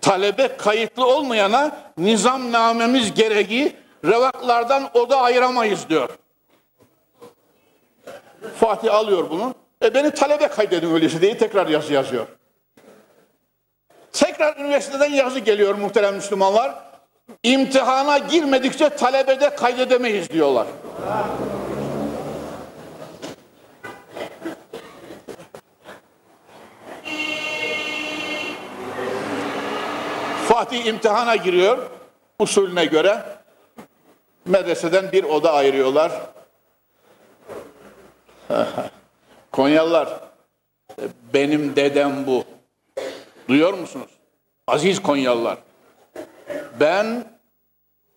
talebe 0.00 0.56
kayıtlı 0.56 1.06
olmayana 1.06 1.76
nizamnamemiz 1.98 3.14
gereği 3.14 3.76
revaklardan 4.04 4.90
oda 4.94 5.20
ayıramayız 5.20 5.88
diyor. 5.88 6.08
Fatih 8.60 8.94
alıyor 8.94 9.30
bunu. 9.30 9.54
E 9.84 9.94
beni 9.94 10.10
talebe 10.10 10.48
kaydedin 10.48 10.94
öyleyse 10.94 11.20
diye 11.20 11.38
tekrar 11.38 11.66
yazı 11.66 11.92
yazıyor. 11.92 12.26
Tekrar 14.12 14.56
üniversiteden 14.56 15.10
yazı 15.10 15.38
geliyor 15.38 15.74
muhterem 15.74 16.14
Müslümanlar. 16.14 16.74
İmtihana 17.42 18.18
girmedikçe 18.18 18.88
talebede 18.88 19.54
kaydedemeyiz 19.54 20.30
diyorlar. 20.30 20.66
Fatih 30.48 30.86
imtihana 30.86 31.36
giriyor 31.36 31.78
usulüne 32.38 32.84
göre. 32.84 33.24
Medreseden 34.46 35.12
bir 35.12 35.24
oda 35.24 35.52
ayırıyorlar. 35.52 36.12
Konyalılar 39.52 40.20
benim 41.34 41.76
dedem 41.76 42.26
bu. 42.26 42.44
Duyuyor 43.48 43.74
musunuz? 43.74 44.10
Aziz 44.66 45.02
Konyalılar. 45.02 45.58
Ben 46.80 47.24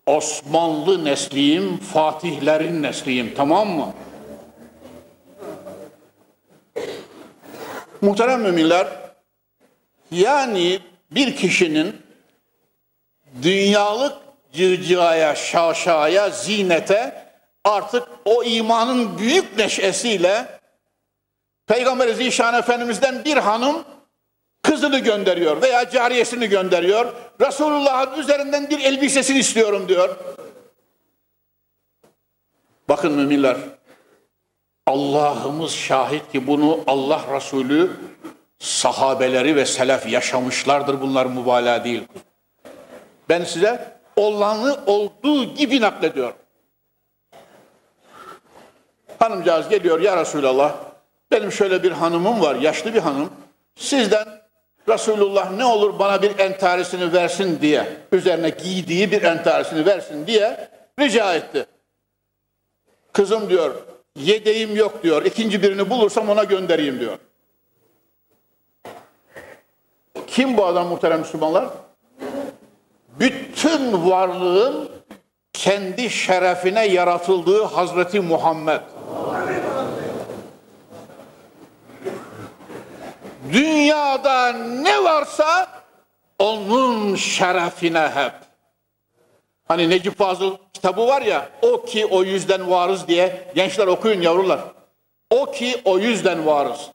Osmanlı 0.06 1.04
nesliyim, 1.04 1.76
Fatihlerin 1.76 2.82
nesliyim 2.82 3.32
tamam 3.36 3.68
mı? 3.68 3.92
Muhterem 8.00 8.42
müminler, 8.42 8.86
yani 10.10 10.78
bir 11.10 11.36
kişinin 11.36 12.02
dünyalık 13.42 14.16
cırcıya, 14.52 15.34
şaşaya, 15.34 16.30
zinete 16.30 17.23
artık 17.64 18.08
o 18.24 18.44
imanın 18.44 19.18
büyük 19.18 19.58
neşesiyle 19.58 20.60
Peygamber 21.66 22.08
Zişan 22.08 22.54
Efendimiz'den 22.54 23.24
bir 23.24 23.36
hanım 23.36 23.84
kızını 24.62 24.98
gönderiyor 24.98 25.62
veya 25.62 25.90
cariyesini 25.90 26.48
gönderiyor. 26.48 27.12
Resulullah'ın 27.40 28.20
üzerinden 28.20 28.70
bir 28.70 28.80
elbisesini 28.80 29.38
istiyorum 29.38 29.88
diyor. 29.88 30.16
Bakın 32.88 33.12
müminler, 33.12 33.56
Allah'ımız 34.86 35.72
şahit 35.72 36.32
ki 36.32 36.46
bunu 36.46 36.80
Allah 36.86 37.22
Resulü 37.36 37.90
sahabeleri 38.58 39.56
ve 39.56 39.66
selef 39.66 40.06
yaşamışlardır 40.12 41.00
bunlar 41.00 41.26
mübalağa 41.26 41.84
değil. 41.84 42.02
Ben 43.28 43.44
size 43.44 43.98
olanı 44.16 44.78
olduğu 44.86 45.54
gibi 45.54 45.80
naklediyorum. 45.80 46.36
Hanımcağız 49.18 49.68
geliyor 49.68 50.00
ya 50.00 50.16
Resulallah 50.16 50.74
benim 51.30 51.52
şöyle 51.52 51.82
bir 51.82 51.92
hanımım 51.92 52.40
var 52.40 52.54
yaşlı 52.54 52.94
bir 52.94 53.00
hanım 53.00 53.30
sizden 53.76 54.44
Resulullah 54.88 55.50
ne 55.50 55.64
olur 55.64 55.98
bana 55.98 56.22
bir 56.22 56.38
entarisini 56.38 57.12
versin 57.12 57.58
diye 57.60 57.96
üzerine 58.12 58.50
giydiği 58.50 59.12
bir 59.12 59.22
entarisini 59.22 59.86
versin 59.86 60.26
diye 60.26 60.68
rica 61.00 61.34
etti. 61.34 61.66
Kızım 63.12 63.50
diyor 63.50 63.74
yedeğim 64.16 64.76
yok 64.76 65.02
diyor 65.02 65.24
ikinci 65.24 65.62
birini 65.62 65.90
bulursam 65.90 66.28
ona 66.28 66.44
göndereyim 66.44 67.00
diyor. 67.00 67.18
Kim 70.26 70.56
bu 70.56 70.66
adam 70.66 70.86
muhterem 70.86 71.20
Müslümanlar? 71.20 71.64
Bütün 73.20 74.10
varlığın 74.10 74.88
kendi 75.52 76.10
şerefine 76.10 76.86
yaratıldığı 76.86 77.62
Hazreti 77.62 78.20
Muhammed. 78.20 78.80
Dünyada 83.52 84.52
ne 84.52 85.04
varsa 85.04 85.66
onun 86.38 87.14
şerefine 87.14 88.10
hep. 88.14 88.32
Hani 89.68 89.90
Necip 89.90 90.18
Fazıl 90.18 90.56
kitabı 90.72 91.06
var 91.06 91.22
ya, 91.22 91.48
o 91.62 91.84
ki 91.84 92.06
o 92.06 92.22
yüzden 92.24 92.70
varız 92.70 93.08
diye 93.08 93.50
gençler 93.54 93.86
okuyun 93.86 94.20
yavrular. 94.20 94.60
O 95.30 95.50
ki 95.50 95.82
o 95.84 95.98
yüzden 95.98 96.46
varız. 96.46 96.90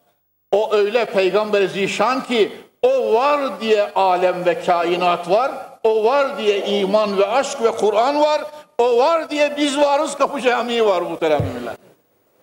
O 0.51 0.73
öyle 0.73 1.05
peygamber 1.05 1.67
zişan 1.67 2.23
ki 2.23 2.51
o 2.81 3.13
var 3.13 3.61
diye 3.61 3.91
alem 3.93 4.45
ve 4.45 4.61
kainat 4.61 5.29
var. 5.29 5.51
O 5.83 6.03
var 6.03 6.37
diye 6.37 6.65
iman 6.65 7.17
ve 7.17 7.27
aşk 7.27 7.63
ve 7.63 7.71
Kur'an 7.71 8.21
var. 8.21 8.41
O 8.77 8.97
var 8.97 9.29
diye 9.29 9.57
biz 9.57 9.77
varız 9.77 10.17
kapı 10.17 10.41
camii 10.41 10.85
var 10.85 11.01
muhterem. 11.01 11.41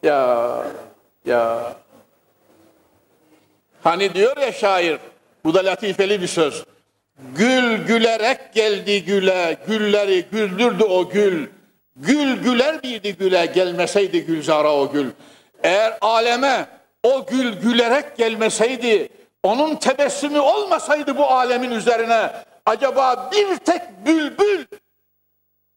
Ya 0.03 0.49
ya 1.25 1.73
Hani 3.87 4.15
diyor 4.15 4.37
ya 4.37 4.53
şair, 4.53 4.99
bu 5.45 5.55
da 5.55 5.65
latifeli 5.65 6.23
bir 6.23 6.27
söz. 6.27 6.65
Gül 7.37 7.87
gülerek 7.87 8.55
geldi 8.55 9.05
güle, 9.05 9.57
gülleri 9.67 10.25
güldürdü 10.33 10.85
o 10.85 11.09
gül. 11.09 11.47
Gül 11.97 12.43
güler 12.43 12.81
miydi 12.83 13.17
güle, 13.17 13.47
gelmeseydi 13.47 14.27
gülzara 14.27 14.75
o 14.75 14.93
gül. 14.93 15.11
Eğer 15.63 15.99
aleme 16.01 16.67
o 17.03 17.27
gül 17.27 17.53
gülerek 17.53 18.17
gelmeseydi, 18.17 19.09
onun 19.43 19.77
tebessümü 19.77 20.39
olmasaydı 20.39 21.17
bu 21.17 21.25
alemin 21.25 21.71
üzerine, 21.71 22.31
acaba 22.67 23.31
bir 23.33 23.57
tek 23.57 23.83
bülbül 24.07 24.67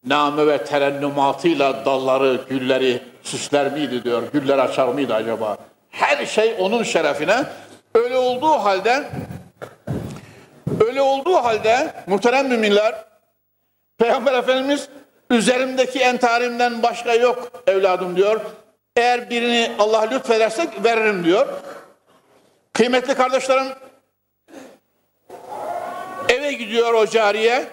name 0.05 0.47
ve 0.47 0.65
terennümatıyla 0.65 1.85
dalları, 1.85 2.39
gülleri 2.49 3.01
süsler 3.23 3.71
miydi 3.73 4.03
diyor. 4.03 4.23
Güller 4.33 4.57
açar 4.57 4.87
mıydı 4.87 5.13
acaba? 5.13 5.57
Her 5.89 6.25
şey 6.25 6.55
onun 6.59 6.83
şerefine. 6.83 7.45
Öyle 7.95 8.17
olduğu 8.17 8.51
halde 8.51 9.03
öyle 10.87 11.01
olduğu 11.01 11.35
halde 11.35 11.93
muhterem 12.07 12.47
müminler 12.47 12.95
Peygamber 13.97 14.33
Efendimiz 14.33 14.89
üzerimdeki 15.29 15.99
entarimden 15.99 16.83
başka 16.83 17.13
yok 17.13 17.63
evladım 17.67 18.15
diyor. 18.15 18.41
Eğer 18.95 19.29
birini 19.29 19.71
Allah 19.79 20.01
lütfederse 20.01 20.67
veririm 20.83 21.23
diyor. 21.23 21.47
Kıymetli 22.73 23.15
kardeşlerim 23.15 23.67
eve 26.29 26.53
gidiyor 26.53 26.93
o 26.93 27.07
cariye. 27.07 27.67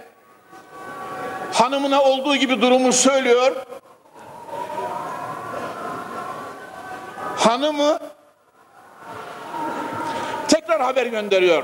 Hanımına 1.53 2.03
olduğu 2.03 2.37
gibi 2.37 2.61
durumu 2.63 2.93
söylüyor. 2.93 3.57
Hanımı 7.37 7.99
tekrar 10.77 10.87
haber 10.87 11.07
gönderiyor. 11.07 11.63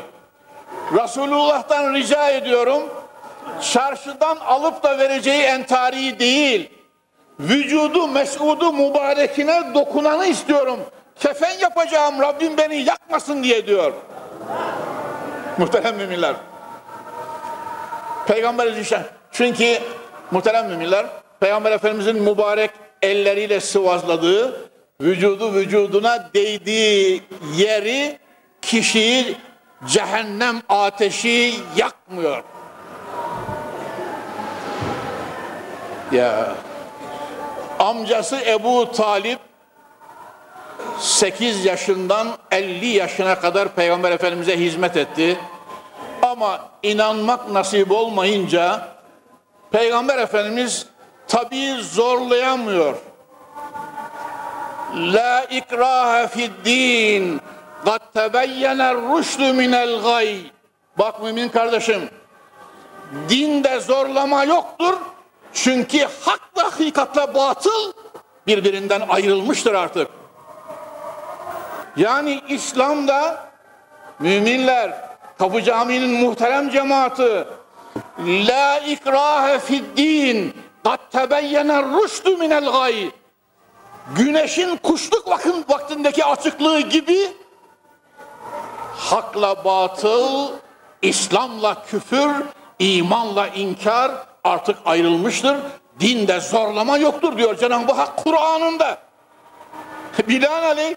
Resulullah'tan 0.92 1.94
rica 1.94 2.30
ediyorum 2.30 2.82
çarşıdan 3.72 4.36
alıp 4.36 4.82
da 4.82 4.98
vereceği 4.98 5.42
entariyi 5.42 6.18
değil 6.18 6.70
vücudu 7.40 8.08
mesudu 8.08 8.72
mübarekine 8.72 9.74
dokunanı 9.74 10.26
istiyorum. 10.26 10.78
Kefen 11.20 11.58
yapacağım 11.58 12.20
Rabbim 12.20 12.56
beni 12.56 12.76
yakmasın 12.76 13.42
diye 13.42 13.66
diyor. 13.66 13.92
Muhterem 15.58 15.96
müminler. 15.96 16.34
Peygamber 18.26 18.72
Zişan. 18.72 19.02
Çünkü 19.32 19.78
muhterem 20.30 20.66
müminler 20.66 21.06
Peygamber 21.40 21.72
Efendimizin 21.72 22.22
mübarek 22.22 22.70
elleriyle 23.02 23.60
sıvazladığı 23.60 24.70
vücudu 25.00 25.52
vücuduna 25.52 26.30
değdiği 26.34 27.22
yeri 27.56 28.21
kişiyi 28.62 29.36
cehennem 29.86 30.62
ateşi 30.68 31.54
yakmıyor. 31.76 32.42
Ya 36.12 36.54
amcası 37.78 38.36
Ebu 38.46 38.92
Talip 38.92 39.38
8 40.98 41.64
yaşından 41.64 42.28
50 42.50 42.86
yaşına 42.86 43.40
kadar 43.40 43.74
Peygamber 43.74 44.12
Efendimiz'e 44.12 44.58
hizmet 44.58 44.96
etti. 44.96 45.38
Ama 46.22 46.68
inanmak 46.82 47.50
nasip 47.50 47.92
olmayınca 47.92 48.88
Peygamber 49.70 50.18
Efendimiz 50.18 50.86
tabii 51.28 51.76
zorlayamıyor. 51.82 52.94
La 54.96 55.44
ikrahe 55.44 56.28
fid 56.28 56.50
din 56.64 57.40
kat 57.84 58.14
tebeyyene 58.14 58.94
rüştü 58.94 59.52
minel 59.52 60.02
gay. 60.02 60.36
Bak 60.98 61.22
mümin 61.22 61.48
kardeşim, 61.48 62.10
dinde 63.28 63.80
zorlama 63.80 64.44
yoktur. 64.44 64.94
Çünkü 65.52 65.98
hak 66.24 66.40
ve 66.56 66.60
hakikatle 66.60 67.34
batıl 67.34 67.92
birbirinden 68.46 69.00
ayrılmıştır 69.08 69.74
artık. 69.74 70.08
Yani 71.96 72.40
İslam'da 72.48 73.46
müminler, 74.18 74.92
Kapı 75.38 75.62
Camii'nin 75.62 76.10
muhterem 76.10 76.70
cemaati 76.70 77.44
La 78.26 78.78
ikrahe 78.78 79.58
fid 79.58 79.84
din 79.96 80.54
Kad 80.84 80.98
tebeyyene 81.12 81.82
rüştü 81.82 82.36
minel 82.36 82.64
gay 82.72 83.10
Güneşin 84.16 84.76
kuşluk 84.76 85.28
vakın 85.28 85.64
vaktindeki 85.68 86.24
açıklığı 86.24 86.80
gibi 86.80 87.18
hakla 89.10 89.64
batıl, 89.64 90.48
İslam'la 91.02 91.84
küfür, 91.84 92.30
imanla 92.78 93.46
inkar 93.46 94.12
artık 94.44 94.76
ayrılmıştır. 94.84 95.56
Dinde 96.00 96.40
zorlama 96.40 96.98
yoktur 96.98 97.36
diyor 97.36 97.56
Cenab-ı 97.56 97.92
Hak 97.92 98.16
Kur'an'ında. 98.16 98.98
Binaenaleyh 100.28 100.94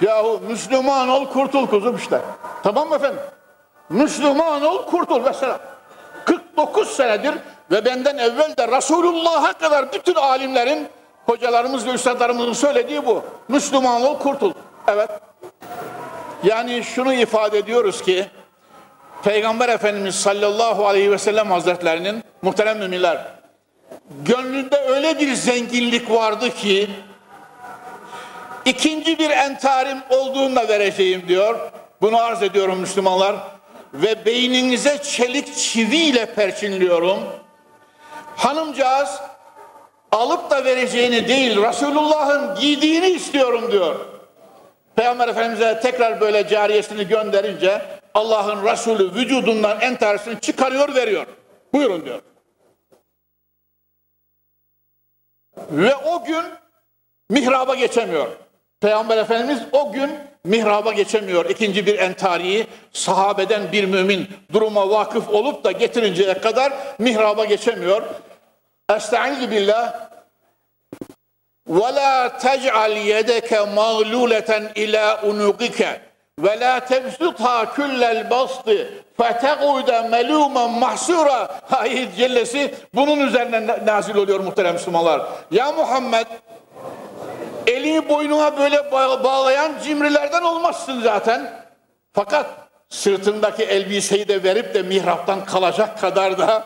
yahu 0.00 0.40
Müslüman 0.48 1.08
ol 1.08 1.26
kurtul 1.26 1.66
kuzum 1.66 1.96
işte. 1.96 2.20
Tamam 2.62 2.88
mı 2.88 2.94
efendim? 2.94 3.20
Müslüman 3.88 4.62
ol 4.62 4.86
kurtul 4.86 5.20
mesela. 5.24 5.60
49 6.24 6.88
senedir 6.88 7.34
ve 7.70 7.84
benden 7.84 8.18
evvel 8.18 8.56
de 8.56 8.68
Resulullah'a 8.68 9.52
kadar 9.52 9.92
bütün 9.92 10.14
alimlerin, 10.14 10.88
hocalarımız 11.26 11.86
ve 11.86 11.90
üstadlarımızın 11.90 12.52
söylediği 12.52 13.06
bu. 13.06 13.22
Müslüman 13.48 14.02
ol 14.02 14.18
kurtul. 14.18 14.52
Evet. 14.88 15.29
Yani 16.44 16.84
şunu 16.84 17.14
ifade 17.14 17.58
ediyoruz 17.58 18.02
ki 18.02 18.26
Peygamber 19.22 19.68
Efendimiz 19.68 20.14
sallallahu 20.14 20.86
aleyhi 20.86 21.10
ve 21.10 21.18
sellem 21.18 21.50
hazretlerinin 21.50 22.24
muhterem 22.42 22.78
müminler 22.78 23.26
gönlünde 24.24 24.76
öyle 24.76 25.18
bir 25.18 25.34
zenginlik 25.34 26.10
vardı 26.10 26.50
ki 26.50 26.90
İkinci 28.64 29.18
bir 29.18 29.30
entarim 29.30 29.98
olduğunda 30.10 30.68
vereceğim 30.68 31.22
diyor. 31.28 31.70
Bunu 32.02 32.22
arz 32.22 32.42
ediyorum 32.42 32.80
Müslümanlar. 32.80 33.36
Ve 33.94 34.24
beyninize 34.26 35.02
çelik 35.02 35.56
çiviyle 35.56 36.34
perçinliyorum. 36.34 37.18
Hanımcağız 38.36 39.20
alıp 40.12 40.50
da 40.50 40.64
vereceğini 40.64 41.28
değil 41.28 41.62
Resulullah'ın 41.62 42.60
giydiğini 42.60 43.06
istiyorum 43.06 43.72
diyor. 43.72 43.96
Peygamber 45.00 45.28
Efendimiz'e 45.28 45.80
tekrar 45.80 46.20
böyle 46.20 46.48
cariyesini 46.48 47.08
gönderince 47.08 47.82
Allah'ın 48.14 48.64
Resulü 48.64 49.14
vücudundan 49.14 49.80
entarisini 49.80 50.40
çıkarıyor 50.40 50.94
veriyor. 50.94 51.26
Buyurun 51.72 52.04
diyor. 52.04 52.20
Ve 55.70 55.96
o 55.96 56.24
gün 56.24 56.44
mihraba 57.30 57.74
geçemiyor. 57.74 58.28
Peygamber 58.80 59.18
Efendimiz 59.18 59.62
o 59.72 59.92
gün 59.92 60.10
mihraba 60.44 60.92
geçemiyor. 60.92 61.50
İkinci 61.50 61.86
bir 61.86 61.98
entariyi 61.98 62.66
sahabeden 62.92 63.72
bir 63.72 63.84
mümin 63.84 64.28
duruma 64.52 64.90
vakıf 64.90 65.28
olup 65.28 65.64
da 65.64 65.72
getirinceye 65.72 66.40
kadar 66.40 66.72
mihraba 66.98 67.44
geçemiyor. 67.44 68.02
Estaizu 68.96 69.50
billah 69.50 70.09
ve 71.68 71.94
la 71.94 72.38
tec'al 72.38 72.96
yedeke 72.96 73.60
mağluleten 73.60 74.72
ila 74.74 75.22
unukike 75.22 76.00
ve 76.38 76.60
la 76.60 76.80
tebsutha 76.80 77.74
kullel 77.74 78.30
bastı 78.30 78.88
fetegude 79.16 80.08
melumen 80.08 80.70
mahsura 80.70 81.60
ayet 81.72 82.16
cellesi 82.16 82.74
bunun 82.94 83.20
üzerine 83.20 83.86
nazil 83.86 84.16
oluyor 84.16 84.40
muhterem 84.40 84.72
Müslümanlar. 84.74 85.22
Ya 85.50 85.72
Muhammed 85.72 86.26
elini 87.66 88.08
boynuna 88.08 88.58
böyle 88.58 88.92
bağlayan 89.24 89.72
cimrilerden 89.84 90.42
olmazsın 90.42 91.00
zaten. 91.00 91.52
Fakat 92.12 92.46
sırtındaki 92.88 93.62
elbiseyi 93.62 94.28
de 94.28 94.42
verip 94.42 94.74
de 94.74 94.82
mihraptan 94.82 95.44
kalacak 95.44 96.00
kadar 96.00 96.38
da 96.38 96.64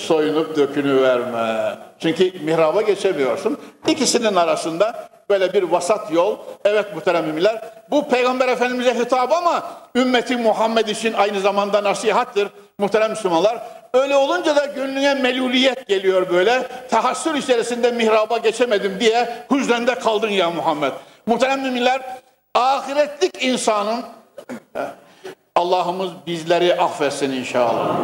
soyunup 0.00 0.56
dökünü 0.56 1.02
verme. 1.02 1.76
Çünkü 1.98 2.32
mihraba 2.40 2.82
geçemiyorsun. 2.82 3.58
İkisinin 3.88 4.36
arasında 4.36 5.08
böyle 5.30 5.52
bir 5.52 5.62
vasat 5.62 6.12
yol. 6.12 6.36
Evet 6.64 6.94
muhterem 6.94 7.24
müminler. 7.24 7.62
Bu 7.90 8.08
peygamber 8.08 8.48
efendimize 8.48 8.94
hitap 8.94 9.32
ama 9.32 9.62
ümmeti 9.96 10.36
Muhammed 10.36 10.88
için 10.88 11.12
aynı 11.12 11.40
zamanda 11.40 11.84
nasihattır 11.84 12.48
muhterem 12.78 13.10
Müslümanlar. 13.10 13.58
Öyle 13.94 14.16
olunca 14.16 14.56
da 14.56 14.64
gönlüne 14.64 15.14
meluliyet 15.14 15.88
geliyor 15.88 16.30
böyle. 16.30 16.68
Tahassür 16.90 17.34
içerisinde 17.34 17.90
mihraba 17.90 18.38
geçemedim 18.38 19.00
diye 19.00 19.28
hüznende 19.50 19.94
kaldın 19.94 20.28
ya 20.28 20.50
Muhammed. 20.50 20.92
Muhterem 21.26 21.62
müminler 21.62 22.00
ahiretlik 22.54 23.42
insanın 23.42 24.02
Allah'ımız 25.54 26.10
bizleri 26.26 26.74
affetsin 26.80 27.32
inşallah. 27.32 27.96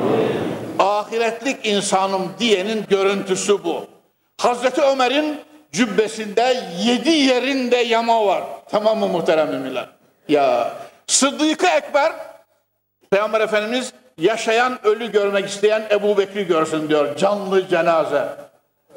Ahiretlik 0.78 1.66
insanım 1.66 2.32
diyenin 2.38 2.84
görüntüsü 2.90 3.64
bu. 3.64 3.86
Hazreti 4.40 4.82
Ömer'in 4.82 5.40
cübbesinde 5.72 6.62
yedi 6.84 7.10
yerinde 7.10 7.76
yama 7.76 8.26
var. 8.26 8.44
Tamam 8.70 8.98
mı 8.98 9.08
muhterem 9.08 9.48
müminler? 9.48 9.88
Ya 10.28 10.72
Sıddık-ı 11.06 11.66
Ekber 11.66 12.12
Peygamber 13.10 13.40
Efendimiz 13.40 13.92
yaşayan 14.18 14.86
ölü 14.86 15.12
görmek 15.12 15.48
isteyen 15.48 15.82
Ebu 15.90 16.18
Bekri 16.18 16.46
görsün 16.46 16.88
diyor. 16.88 17.16
Canlı 17.16 17.68
cenaze. 17.68 18.28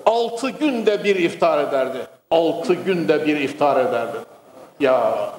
Altı 0.06 0.50
günde 0.50 1.04
bir 1.04 1.16
iftar 1.16 1.64
ederdi. 1.64 1.98
Altı 2.32 2.74
günde 2.74 3.28
bir 3.28 3.38
iftar 3.38 3.86
ederdi. 3.86 4.18
Ya 4.80 5.30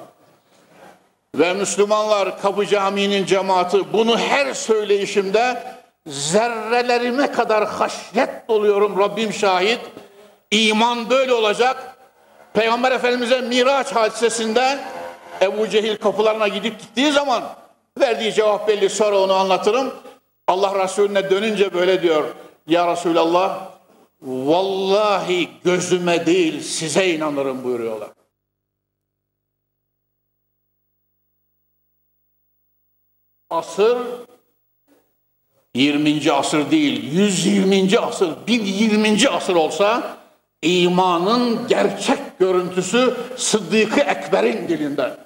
ve 1.35 1.53
Müslümanlar 1.53 2.41
Kapı 2.41 2.65
Camii'nin 2.65 3.25
cemaati 3.25 3.93
bunu 3.93 4.17
her 4.17 4.53
söyleyişimde 4.53 5.63
zerrelerime 6.07 7.31
kadar 7.31 7.67
haşyet 7.67 8.47
doluyorum 8.47 8.99
Rabbim 8.99 9.33
şahit. 9.33 9.79
İman 10.51 11.09
böyle 11.09 11.33
olacak. 11.33 11.97
Peygamber 12.53 12.91
Efendimiz'e 12.91 13.41
Miraç 13.41 13.91
hadisesinde 13.91 14.79
Ebu 15.41 15.67
Cehil 15.69 15.97
kapılarına 15.97 16.47
gidip 16.47 16.79
gittiği 16.79 17.11
zaman 17.11 17.43
verdiği 17.99 18.33
cevap 18.33 18.67
belli 18.67 18.89
sonra 18.89 19.19
onu 19.19 19.33
anlatırım. 19.33 19.93
Allah 20.47 20.83
Resulüne 20.83 21.29
dönünce 21.29 21.73
böyle 21.73 22.01
diyor. 22.01 22.23
Ya 22.67 22.91
Resulallah 22.91 23.71
vallahi 24.21 25.49
gözüme 25.63 26.25
değil 26.25 26.61
size 26.61 27.09
inanırım 27.09 27.63
buyuruyorlar. 27.63 28.09
Asır 33.49 33.97
20. 35.75 36.31
asır 36.31 36.71
değil, 36.71 37.13
120. 37.13 37.99
asır, 37.99 38.29
1020. 38.47 39.29
asır 39.29 39.55
olsa 39.55 40.17
imanın 40.61 41.67
gerçek 41.67 42.39
görüntüsü 42.39 43.13
Sıddık-ı 43.37 43.99
Ekber'in 44.01 44.67
dilinde. 44.67 45.17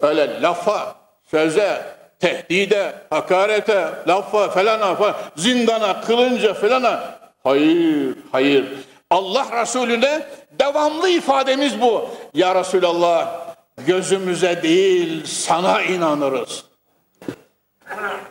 Öyle 0.00 0.42
lafa, 0.42 0.96
söze, 1.30 1.82
tehdide, 2.20 2.94
hakarete, 3.10 3.88
lafa 4.08 4.50
felana, 4.50 4.94
falan, 4.94 5.14
zindana, 5.36 6.00
kılınca 6.00 6.54
felana. 6.54 7.18
Hayır, 7.44 8.16
hayır. 8.32 8.64
Allah 9.10 9.62
Resulüne 9.62 10.26
devamlı 10.58 11.08
ifademiz 11.08 11.80
bu. 11.80 12.08
Ya 12.34 12.54
Resulallah 12.54 13.46
gözümüze 13.86 14.62
değil 14.62 15.26
sana 15.26 15.82
inanırız. 15.82 16.64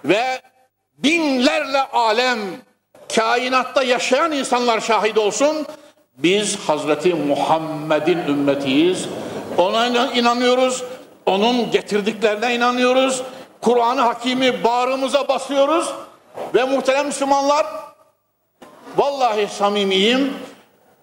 Ve 0.06 0.42
binlerle 1.04 1.82
alem 1.82 2.40
kainatta 3.16 3.84
yaşayan 3.84 4.32
insanlar 4.32 4.80
şahit 4.80 5.18
olsun. 5.18 5.66
Biz 6.18 6.60
Hazreti 6.60 7.14
Muhammed'in 7.14 8.18
ümmetiyiz. 8.18 9.06
Ona 9.58 9.88
inanıyoruz. 10.08 10.84
Onun 11.26 11.72
getirdiklerine 11.72 12.56
inanıyoruz. 12.56 13.22
Kur'an-ı 13.62 14.02
Hakimi 14.02 14.64
bağrımıza 14.64 15.28
basıyoruz. 15.28 15.94
Ve 16.56 16.64
muhterem 16.64 17.06
Müslümanlar 17.06 17.66
vallahi 18.98 19.48
samimiyim 19.48 20.34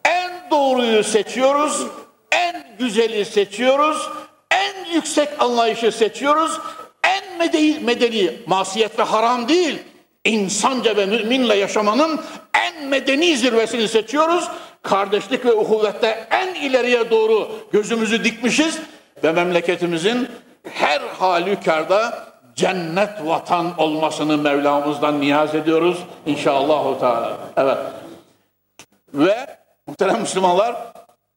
en 0.04 0.50
doğruyu 0.50 1.04
seçiyoruz. 1.04 1.86
En 2.32 2.76
güzeli 2.78 3.24
seçiyoruz. 3.24 4.08
En 4.50 4.94
yüksek 4.94 5.28
anlayışı 5.42 5.92
seçiyoruz. 5.92 6.60
En 7.38 7.46
medeni, 7.46 7.80
medeni 7.84 8.32
masiyet 8.46 8.98
ve 8.98 9.02
haram 9.02 9.48
değil 9.48 9.78
insanca 10.24 10.96
ve 10.96 11.06
müminle 11.06 11.54
yaşamanın 11.54 12.20
en 12.54 12.88
medeni 12.88 13.36
zirvesini 13.36 13.88
seçiyoruz. 13.88 14.48
Kardeşlik 14.82 15.44
ve 15.44 15.52
uhuvvette 15.52 16.26
en 16.30 16.54
ileriye 16.54 17.10
doğru 17.10 17.48
gözümüzü 17.72 18.24
dikmişiz 18.24 18.78
ve 19.24 19.32
memleketimizin 19.32 20.28
her 20.72 21.00
halükarda 21.00 22.28
cennet 22.54 23.10
vatan 23.24 23.78
olmasını 23.78 24.38
Mevlamızdan 24.38 25.20
niyaz 25.20 25.54
ediyoruz 25.54 25.98
inşallah. 26.26 27.00
Teala. 27.00 27.36
Evet. 27.56 27.78
Ve 29.14 29.46
muhterem 29.86 30.20
Müslümanlar 30.20 30.76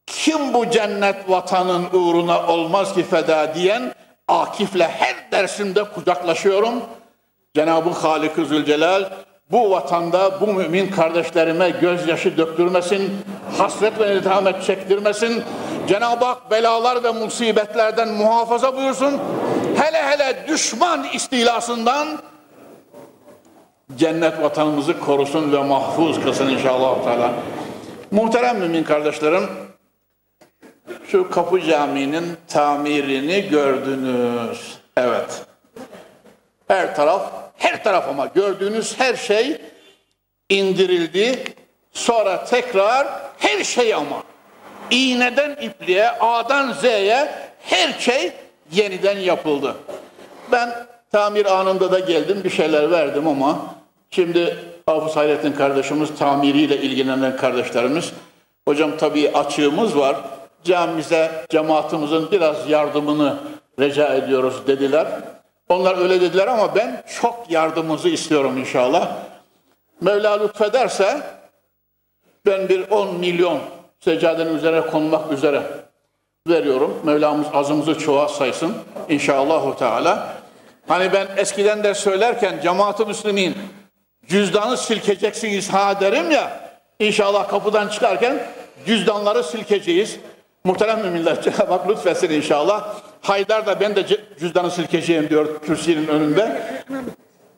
kim 0.06 0.54
bu 0.54 0.70
cennet 0.70 1.30
vatanın 1.30 1.86
uğruna 1.93 2.47
olmaz 2.47 2.93
ki 2.93 3.04
feda 3.04 3.56
diyen 3.56 3.93
Akif'le 4.32 4.82
her 4.82 5.32
dersimde 5.32 5.84
kucaklaşıyorum. 5.84 6.73
Cenab-ı 7.55 7.89
Halik-ı 7.89 8.45
Zülcelal 8.45 9.05
bu 9.51 9.71
vatanda 9.71 10.41
bu 10.41 10.47
mümin 10.47 10.88
kardeşlerime 10.88 11.69
gözyaşı 11.69 12.38
döktürmesin, 12.38 13.11
hasret 13.57 13.99
ve 13.99 14.15
netamet 14.15 14.63
çektirmesin. 14.63 15.43
Cenab-ı 15.88 16.25
Hak 16.25 16.51
belalar 16.51 17.03
ve 17.03 17.11
musibetlerden 17.11 18.09
muhafaza 18.09 18.77
buyursun. 18.77 19.19
Hele 19.75 20.03
hele 20.03 20.45
düşman 20.47 21.07
istilasından 21.13 22.07
cennet 23.95 24.41
vatanımızı 24.41 24.99
korusun 24.99 25.51
ve 25.51 25.63
mahfuz 25.63 26.21
kılsın 26.21 26.49
inşallah. 26.49 27.03
Teala. 27.03 27.32
Muhterem 28.11 28.57
mümin 28.57 28.84
kardeşlerim, 28.84 29.43
şu 31.08 31.32
Kapı 31.32 31.62
Camii'nin 31.62 32.38
tamirini 32.48 33.50
gördünüz. 33.50 34.78
Evet. 34.98 35.42
Her 36.68 36.96
taraf 36.96 37.32
her 37.58 37.84
taraf 37.84 38.10
ama 38.10 38.26
gördüğünüz 38.26 39.00
her 39.00 39.16
şey 39.16 39.62
indirildi. 40.50 41.44
Sonra 41.94 42.46
tekrar 42.46 43.08
her 43.38 43.64
şey 43.64 43.94
ama 43.94 44.24
iğneden 44.92 45.52
ipliğe, 45.52 46.12
A'dan 46.12 46.74
Z'ye 46.74 47.32
her 47.62 47.94
şey 48.00 48.32
yeniden 48.72 49.18
yapıldı. 49.18 49.76
Ben 50.52 50.70
tamir 51.12 51.46
anında 51.46 51.92
da 51.92 52.00
geldim 52.00 52.42
bir 52.44 52.50
şeyler 52.50 52.92
verdim 52.92 53.28
ama 53.28 53.76
şimdi 54.12 54.58
Hafız 54.86 55.16
Hayrettin 55.16 55.54
kardeşimiz 55.54 56.16
tamiriyle 56.20 56.78
ilgilenen 56.78 57.38
kardeşlerimiz 57.38 58.12
hocam 58.68 58.92
tabii 58.98 59.32
açığımız 59.32 59.98
var 59.98 60.16
camimize, 60.64 61.45
cemaatimizin 61.49 62.32
biraz 62.32 62.70
yardımını 62.70 63.38
rica 63.80 64.14
ediyoruz 64.14 64.68
dediler. 64.68 65.07
Onlar 65.70 65.97
öyle 65.97 66.22
dediler 66.22 66.47
ama 66.47 66.76
ben 66.76 67.03
çok 67.22 67.45
yardımınızı 67.49 68.09
istiyorum 68.09 68.57
inşallah. 68.57 69.12
Mevla 70.01 70.43
lütfederse 70.43 71.22
ben 72.45 72.70
bir 72.70 72.89
10 72.89 73.16
milyon 73.16 73.59
seccadenin 73.99 74.57
üzerine 74.57 74.82
konmak 74.82 75.32
üzere 75.32 75.64
veriyorum. 76.47 77.01
Mevlamız 77.03 77.47
azımızı 77.53 77.99
çoğa 77.99 78.28
saysın 78.28 78.76
inşallahu 79.09 79.78
teala. 79.78 80.34
Hani 80.88 81.14
ben 81.14 81.28
eskiden 81.38 81.84
de 81.84 81.93
söylerken 81.93 82.59
cemaat-ı 82.64 83.05
müslimin 83.05 83.55
cüzdanı 84.28 84.78
silkeceksiniz 84.78 85.74
ha 85.74 85.99
derim 85.99 86.32
ya. 86.32 86.72
İnşallah 86.99 87.47
kapıdan 87.47 87.88
çıkarken 87.88 88.47
cüzdanları 88.86 89.43
silkeceğiz. 89.43 90.20
Muhterem 90.64 90.99
müminler 90.99 91.41
Cenab-ı 91.41 91.74
Hak 91.74 91.89
lütfetsin 91.89 92.30
inşallah. 92.30 92.93
Haydar 93.22 93.66
da 93.66 93.80
ben 93.80 93.95
de 93.95 94.05
cüzdanı 94.39 94.72
silkeceğim 94.72 95.30
diyor 95.30 95.62
kürsünün 95.62 96.07
önünde. 96.07 96.62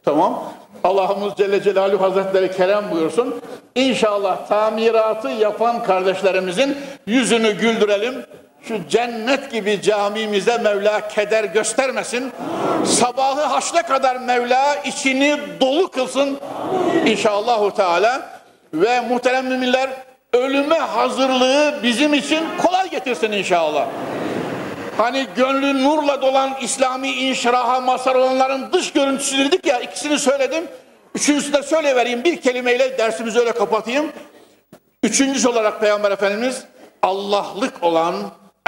Tamam. 0.05 0.43
Allah'ımız 0.83 1.33
Celle 1.37 1.61
Celaluhu 1.61 2.03
Hazretleri 2.03 2.51
kerem 2.51 2.91
buyursun. 2.91 3.41
İnşallah 3.75 4.47
tamiratı 4.47 5.29
yapan 5.29 5.83
kardeşlerimizin 5.83 6.77
yüzünü 7.07 7.51
güldürelim. 7.51 8.25
Şu 8.61 8.87
cennet 8.89 9.51
gibi 9.51 9.81
camimize 9.81 10.57
Mevla 10.57 11.07
keder 11.07 11.43
göstermesin. 11.43 12.31
Sabahı 12.85 13.41
haşle 13.41 13.81
kadar 13.81 14.15
Mevla 14.15 14.75
içini 14.75 15.39
dolu 15.61 15.91
kılsın. 15.91 16.39
İnşallahu 17.05 17.73
Teala. 17.75 18.29
Ve 18.73 19.01
muhterem 19.01 19.47
müminler 19.47 19.89
ölüme 20.33 20.77
hazırlığı 20.77 21.79
bizim 21.83 22.13
için 22.13 22.43
kolay 22.61 22.89
getirsin 22.89 23.31
inşallah. 23.31 23.87
Hani 24.97 25.27
gönlü 25.35 25.83
nurla 25.83 26.21
dolan 26.21 26.53
İslami 26.61 27.11
inşiraha 27.11 27.81
mazhar 27.81 28.15
olanların 28.15 28.73
dış 28.73 28.93
görüntüsü 28.93 29.37
dedik 29.37 29.65
ya 29.65 29.79
ikisini 29.79 30.19
söyledim. 30.19 30.63
Üçüncüsü 31.15 31.53
de 31.53 31.63
söyle 31.63 31.95
vereyim 31.95 32.23
bir 32.23 32.41
kelimeyle 32.41 32.97
dersimizi 32.97 33.39
öyle 33.39 33.51
kapatayım. 33.51 34.11
Üçüncüsü 35.03 35.49
olarak 35.49 35.81
Peygamber 35.81 36.11
Efendimiz 36.11 36.63
Allah'lık 37.01 37.83
olan 37.83 38.15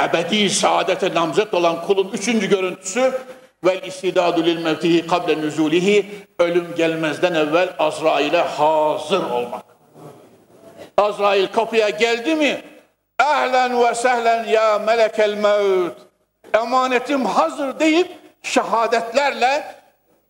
ebedi 0.01 0.49
saadete 0.49 1.13
namzet 1.13 1.53
olan 1.53 1.85
kulun 1.87 2.09
üçüncü 2.13 2.49
görüntüsü 2.49 3.13
vel 3.65 3.83
istidadu 3.83 4.45
lil 4.45 4.57
mevtihi 4.57 5.07
kable 5.07 5.41
nüzulihi 5.41 6.05
ölüm 6.39 6.67
gelmezden 6.77 7.33
evvel 7.33 7.69
Azrail'e 7.79 8.41
hazır 8.41 9.23
olmak. 9.23 9.74
Azrail 10.97 11.47
kapıya 11.47 11.89
geldi 11.89 12.35
mi 12.35 12.61
ehlen 13.21 13.83
ve 13.83 13.95
sehlen 13.95 14.43
ya 14.43 14.79
melekel 14.79 15.33
mevt 15.33 15.93
emanetim 16.53 17.25
hazır 17.25 17.79
deyip 17.79 18.07
şehadetlerle 18.43 19.63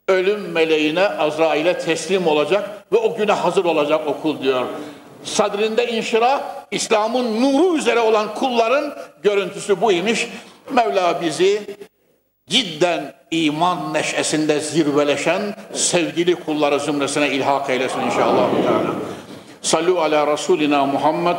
ölüm 0.08 0.52
meleğine 0.52 1.08
Azrail'e 1.08 1.78
teslim 1.78 2.28
olacak 2.28 2.70
ve 2.92 2.98
o 2.98 3.16
güne 3.16 3.32
hazır 3.32 3.66
olacak 3.66 4.02
o 4.08 4.22
kul 4.22 4.42
diyor. 4.42 4.66
Sadrinde 5.24 5.88
inşirah, 5.88 6.42
İslam'ın 6.72 7.42
nuru 7.42 7.78
üzere 7.78 8.00
olan 8.00 8.36
kulların 8.36 8.94
görüntüsü 9.24 9.82
buymuş. 9.82 10.28
Mevla 10.70 11.22
bizi 11.22 11.62
cidden 12.50 13.14
iman 13.32 13.94
neşesinde 13.94 14.60
zirveleşen 14.60 15.42
sevgili 15.74 16.36
kulları 16.36 16.80
zümresine 16.80 17.30
ilhak 17.30 17.70
eylesin 17.70 18.00
inşallah. 18.00 18.50
Sallu 19.66 20.00
ala 20.00 20.28
Resulina 20.28 20.86
Muhammed. 20.86 21.36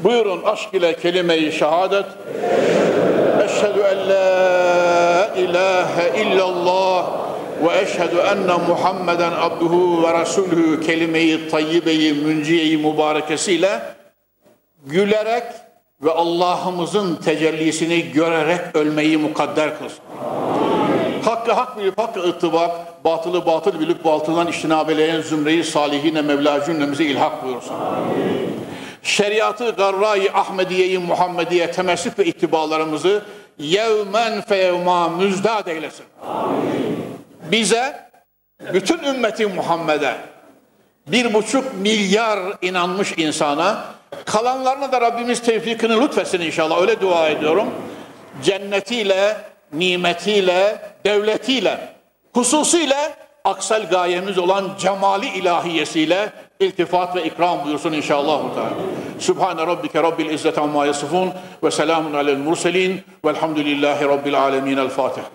Buyurun 0.00 0.42
aşk 0.44 0.74
ile 0.74 0.96
kelime-i 0.96 1.52
şehadet. 1.52 2.04
Eşhedü 3.44 3.80
en 3.80 4.08
la 4.08 5.34
ilahe 5.36 6.22
illallah 6.22 7.06
ve 7.62 7.80
eşhedü 7.80 8.16
enne 8.16 8.56
Muhammeden 8.68 9.32
abduhu 9.32 10.02
ve 10.02 10.20
resulühü 10.20 10.80
kelime-i 10.80 11.48
tayyibeyi 11.48 12.12
münciyeyi 12.12 12.78
mübarekesiyle 12.78 13.82
gülerek 14.86 15.44
ve 16.02 16.10
Allah'ımızın 16.10 17.16
tecellisini 17.16 18.12
görerek 18.12 18.60
ölmeyi 18.76 19.16
mukadder 19.16 19.78
kılsın. 19.78 20.04
Hakkı 21.24 21.52
hak 21.52 21.78
bilip 21.78 21.98
hakkı 21.98 22.20
ıttibak, 22.20 23.04
batılı 23.04 23.46
batıl 23.46 23.80
bilip 23.80 24.04
batıldan 24.04 24.46
iştinabeleyen 24.46 25.20
zümreyi 25.20 25.64
salihine 25.64 26.22
Mevla 26.22 26.64
cümlemizi 26.64 27.04
ilhak 27.04 27.44
buyursun. 27.44 27.76
Şeriatı 29.02 29.70
garra-i 29.70 30.32
Ahmediye-i 30.32 30.98
Muhammediye 30.98 31.72
temessük 31.72 32.18
ve 32.18 32.24
ittibalarımızı 32.24 33.22
yevmen 33.58 34.40
feyevma 34.40 35.08
müzdad 35.08 35.66
eylesin. 35.66 36.04
Amin. 36.28 37.04
Bize, 37.50 38.08
bütün 38.72 38.98
ümmeti 38.98 39.46
Muhammed'e, 39.46 40.14
bir 41.06 41.34
buçuk 41.34 41.64
milyar 41.74 42.38
inanmış 42.62 43.12
insana, 43.16 43.84
kalanlarına 44.24 44.92
da 44.92 45.00
Rabbimiz 45.00 45.42
tevfikini 45.42 46.00
lütfetsin 46.00 46.40
inşallah. 46.40 46.80
Öyle 46.80 47.00
dua 47.00 47.28
ediyorum. 47.28 47.66
Cennetiyle, 48.44 49.36
nimetiyle, 49.72 50.78
devletiyle, 51.04 51.88
hususiyle 52.34 53.14
aksal 53.44 53.90
gayemiz 53.90 54.38
olan 54.38 54.70
cemali 54.78 55.28
ilahiyesiyle 55.28 56.32
iltifat 56.60 57.16
ve 57.16 57.24
ikram 57.24 57.64
buyursun 57.64 57.92
inşallah. 57.92 58.40
Sübhane 59.18 59.66
rabbike 59.66 60.02
rabbil 60.02 60.30
izzet 60.30 60.58
amma 60.58 60.86
yasifun 60.86 61.30
ve 61.62 61.70
selamun 61.70 62.14
alel 62.14 62.36
murselin 62.36 63.02
velhamdülillahi 63.24 64.04
rabbil 64.04 64.42
alemin. 64.42 64.76
El 64.76 64.88
Fatiha. 64.88 65.26